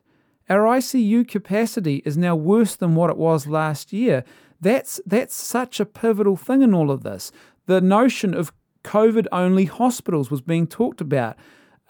Our 0.50 0.64
ICU 0.64 1.28
capacity 1.28 2.02
is 2.06 2.18
now 2.18 2.36
worse 2.36 2.76
than 2.76 2.96
what 2.96 3.10
it 3.10 3.18
was 3.18 3.48
last 3.48 3.94
year. 3.94 4.24
That's, 4.60 5.00
that's 5.06 5.34
such 5.34 5.80
a 5.80 5.86
pivotal 5.86 6.36
thing 6.36 6.62
in 6.62 6.74
all 6.74 6.92
of 6.92 7.04
this. 7.04 7.32
The 7.68 7.82
notion 7.82 8.34
of 8.34 8.52
COVID 8.84 9.28
only 9.32 9.66
hospitals 9.66 10.30
was 10.30 10.42
being 10.42 10.68
talked 10.68 11.02
about. 11.02 11.38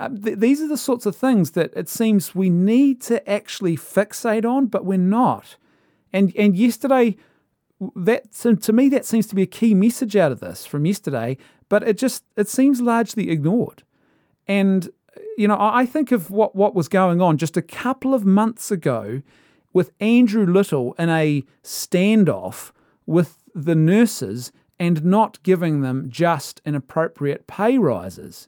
Uh, 0.02 0.10
th- 0.10 0.40
these 0.40 0.60
are 0.62 0.68
the 0.68 0.78
sorts 0.78 1.06
of 1.06 1.16
things 1.16 1.52
that 1.52 1.72
it 1.76 1.88
seems 1.88 2.34
we 2.34 2.50
need 2.50 3.00
to 3.02 3.30
actually 3.30 3.78
fixate 3.78 4.46
on, 4.46 4.66
but 4.66 4.84
we're 4.84 4.98
not. 4.98 5.58
And, 6.12 6.34
and 6.36 6.58
yesterday, 6.58 7.18
that 7.96 8.32
to 8.34 8.74
me 8.74 8.90
that 8.90 9.06
seems 9.06 9.28
to 9.28 9.36
be 9.36 9.44
a 9.44 9.48
key 9.48 9.76
message 9.76 10.16
out 10.16 10.32
of 10.32 10.40
this 10.40 10.66
from 10.66 10.86
yesterday, 10.86 11.38
but 11.70 11.88
it 11.88 11.98
just 12.00 12.24
it 12.36 12.50
seems 12.50 12.82
largely 12.82 13.30
ignored. 13.30 13.84
And 14.48 14.90
you 15.38 15.48
know, 15.48 15.58
I 15.60 15.86
think 15.86 16.12
of 16.12 16.32
what, 16.32 16.56
what 16.56 16.74
was 16.74 16.88
going 16.88 17.22
on 17.22 17.38
just 17.38 17.56
a 17.56 17.62
couple 17.62 18.14
of 18.14 18.26
months 18.26 18.72
ago 18.72 19.22
with 19.72 19.92
Andrew 20.00 20.46
Little 20.46 20.94
in 20.94 21.10
a 21.10 21.44
standoff 21.64 22.72
with 23.06 23.38
the 23.54 23.76
nurses 23.76 24.52
and 24.80 25.06
not 25.06 25.42
giving 25.44 25.82
them 25.82 26.10
just 26.10 26.62
and 26.66 26.76
appropriate 26.76 27.46
pay 27.46 27.78
rises. 27.78 28.48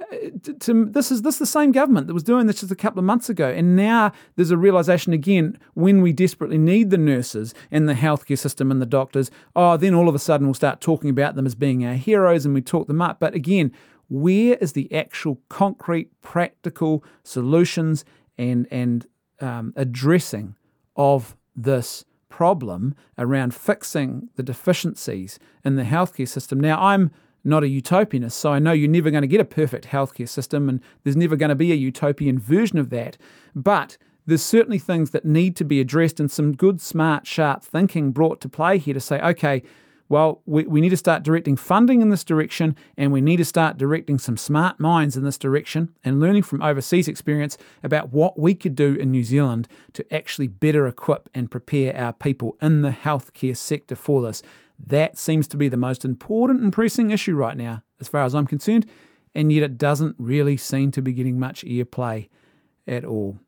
Uh, 0.00 0.16
to, 0.58 0.86
this 0.86 1.12
is 1.12 1.22
this 1.22 1.36
is 1.36 1.38
the 1.38 1.46
same 1.46 1.70
government 1.70 2.08
that 2.08 2.14
was 2.14 2.24
doing 2.24 2.46
this 2.46 2.60
just 2.60 2.72
a 2.72 2.76
couple 2.76 2.98
of 2.98 3.04
months 3.04 3.28
ago, 3.28 3.48
and 3.48 3.76
now 3.76 4.12
there's 4.34 4.50
a 4.50 4.56
realization 4.56 5.12
again 5.12 5.56
when 5.74 6.02
we 6.02 6.12
desperately 6.12 6.58
need 6.58 6.90
the 6.90 6.98
nurses 6.98 7.54
and 7.70 7.88
the 7.88 7.94
healthcare 7.94 8.38
system 8.38 8.72
and 8.72 8.82
the 8.82 8.86
doctors. 8.86 9.30
Oh, 9.54 9.76
then 9.76 9.94
all 9.94 10.08
of 10.08 10.14
a 10.14 10.18
sudden 10.18 10.48
we'll 10.48 10.54
start 10.54 10.80
talking 10.80 11.10
about 11.10 11.36
them 11.36 11.46
as 11.46 11.54
being 11.54 11.86
our 11.86 11.94
heroes, 11.94 12.44
and 12.44 12.54
we 12.54 12.60
talk 12.60 12.88
them 12.88 13.00
up. 13.00 13.20
But 13.20 13.34
again, 13.34 13.70
where 14.08 14.56
is 14.56 14.72
the 14.72 14.92
actual 14.92 15.40
concrete, 15.48 16.10
practical 16.22 17.04
solutions 17.22 18.04
and 18.36 18.66
and 18.72 19.06
um, 19.40 19.72
addressing 19.76 20.56
of 20.96 21.36
this 21.54 22.04
problem 22.28 22.96
around 23.16 23.54
fixing 23.54 24.28
the 24.34 24.42
deficiencies 24.42 25.38
in 25.64 25.76
the 25.76 25.84
healthcare 25.84 26.28
system? 26.28 26.58
Now, 26.58 26.82
I'm 26.82 27.12
not 27.44 27.62
a 27.62 27.66
utopianist, 27.66 28.32
so 28.32 28.52
I 28.52 28.58
know 28.58 28.72
you're 28.72 28.88
never 28.88 29.10
going 29.10 29.22
to 29.22 29.28
get 29.28 29.40
a 29.40 29.44
perfect 29.44 29.86
healthcare 29.86 30.28
system, 30.28 30.68
and 30.68 30.80
there's 31.02 31.16
never 31.16 31.36
going 31.36 31.50
to 31.50 31.54
be 31.54 31.72
a 31.72 31.76
utopian 31.76 32.38
version 32.38 32.78
of 32.78 32.90
that. 32.90 33.16
But 33.54 33.98
there's 34.26 34.42
certainly 34.42 34.78
things 34.78 35.10
that 35.10 35.24
need 35.24 35.54
to 35.56 35.64
be 35.64 35.80
addressed, 35.80 36.18
and 36.20 36.30
some 36.30 36.52
good, 36.56 36.80
smart, 36.80 37.26
sharp 37.26 37.62
thinking 37.62 38.10
brought 38.12 38.40
to 38.40 38.48
play 38.48 38.78
here 38.78 38.94
to 38.94 39.00
say, 39.00 39.20
okay, 39.20 39.62
Well, 40.08 40.42
we, 40.44 40.64
we 40.64 40.80
need 40.80 40.90
to 40.90 40.98
start 40.98 41.22
directing 41.22 41.56
funding 41.56 42.02
in 42.02 42.10
this 42.10 42.24
direction, 42.24 42.76
and 42.96 43.10
we 43.10 43.20
need 43.20 43.38
to 43.38 43.44
start 43.44 43.78
directing 43.78 44.18
some 44.18 44.36
smart 44.36 44.78
minds 44.78 45.16
in 45.16 45.24
this 45.24 45.38
direction 45.38 45.94
and 46.04 46.20
learning 46.20 46.42
from 46.42 46.62
overseas 46.62 47.08
experience 47.08 47.56
about 47.82 48.12
what 48.12 48.38
we 48.38 48.54
could 48.54 48.74
do 48.74 48.94
in 48.94 49.10
New 49.10 49.24
Zealand 49.24 49.66
to 49.94 50.14
actually 50.14 50.48
better 50.48 50.86
equip 50.86 51.30
and 51.34 51.50
prepare 51.50 51.96
our 51.96 52.12
people 52.12 52.56
in 52.60 52.82
the 52.82 52.90
healthcare 52.90 53.56
sector 53.56 53.96
for 53.96 54.20
this. 54.22 54.42
That 54.78 55.18
seems 55.18 55.48
to 55.48 55.56
be 55.56 55.68
the 55.68 55.76
most 55.76 56.04
important 56.04 56.62
and 56.62 56.72
pressing 56.72 57.10
issue 57.10 57.34
right 57.34 57.56
now, 57.56 57.82
as 58.00 58.08
far 58.08 58.24
as 58.24 58.34
I'm 58.34 58.46
concerned, 58.46 58.86
and 59.34 59.52
yet 59.52 59.62
it 59.62 59.78
doesn't 59.78 60.16
really 60.18 60.56
seem 60.56 60.90
to 60.92 61.02
be 61.02 61.12
getting 61.12 61.38
much 61.38 61.64
airplay 61.64 62.28
at 62.86 63.04
all. 63.04 63.38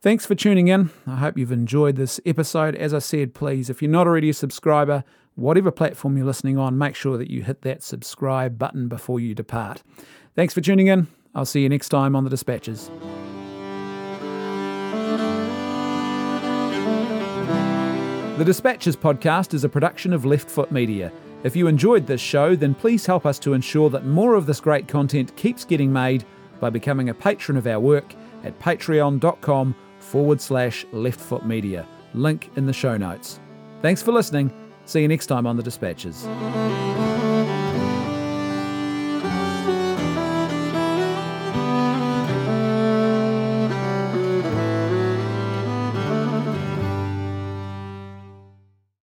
Thanks 0.00 0.26
for 0.26 0.34
tuning 0.34 0.68
in. 0.68 0.90
I 1.06 1.16
hope 1.16 1.38
you've 1.38 1.52
enjoyed 1.52 1.94
this 1.94 2.20
episode. 2.26 2.74
As 2.74 2.92
I 2.92 2.98
said, 2.98 3.34
please, 3.34 3.70
if 3.70 3.80
you're 3.80 3.90
not 3.90 4.08
already 4.08 4.30
a 4.30 4.34
subscriber, 4.34 5.04
whatever 5.36 5.70
platform 5.70 6.16
you're 6.16 6.26
listening 6.26 6.58
on, 6.58 6.76
make 6.76 6.96
sure 6.96 7.16
that 7.16 7.30
you 7.30 7.44
hit 7.44 7.62
that 7.62 7.84
subscribe 7.84 8.58
button 8.58 8.88
before 8.88 9.20
you 9.20 9.34
depart. 9.34 9.82
Thanks 10.34 10.54
for 10.54 10.60
tuning 10.60 10.88
in. 10.88 11.06
I'll 11.34 11.44
see 11.46 11.62
you 11.62 11.68
next 11.68 11.90
time 11.90 12.16
on 12.16 12.24
the 12.24 12.30
Dispatches. 12.30 12.90
The 18.38 18.46
Dispatches 18.46 18.96
podcast 18.96 19.52
is 19.52 19.62
a 19.62 19.68
production 19.68 20.12
of 20.14 20.24
Left 20.24 20.48
Foot 20.48 20.72
Media. 20.72 21.12
If 21.44 21.54
you 21.54 21.66
enjoyed 21.66 22.06
this 22.06 22.20
show, 22.20 22.56
then 22.56 22.74
please 22.74 23.04
help 23.04 23.26
us 23.26 23.38
to 23.40 23.52
ensure 23.52 23.90
that 23.90 24.06
more 24.06 24.34
of 24.34 24.46
this 24.46 24.58
great 24.58 24.88
content 24.88 25.36
keeps 25.36 25.66
getting 25.66 25.92
made 25.92 26.24
by 26.58 26.70
becoming 26.70 27.10
a 27.10 27.14
patron 27.14 27.58
of 27.58 27.66
our 27.66 27.78
work 27.78 28.14
at 28.42 28.58
patreon.com 28.58 29.76
forward 29.98 30.40
slash 30.40 30.86
leftfootmedia. 30.86 31.86
Link 32.14 32.50
in 32.56 32.64
the 32.64 32.72
show 32.72 32.96
notes. 32.96 33.38
Thanks 33.82 34.02
for 34.02 34.12
listening. 34.12 34.50
See 34.86 35.02
you 35.02 35.08
next 35.08 35.26
time 35.26 35.46
on 35.46 35.58
the 35.58 35.62
Dispatches. 35.62 36.26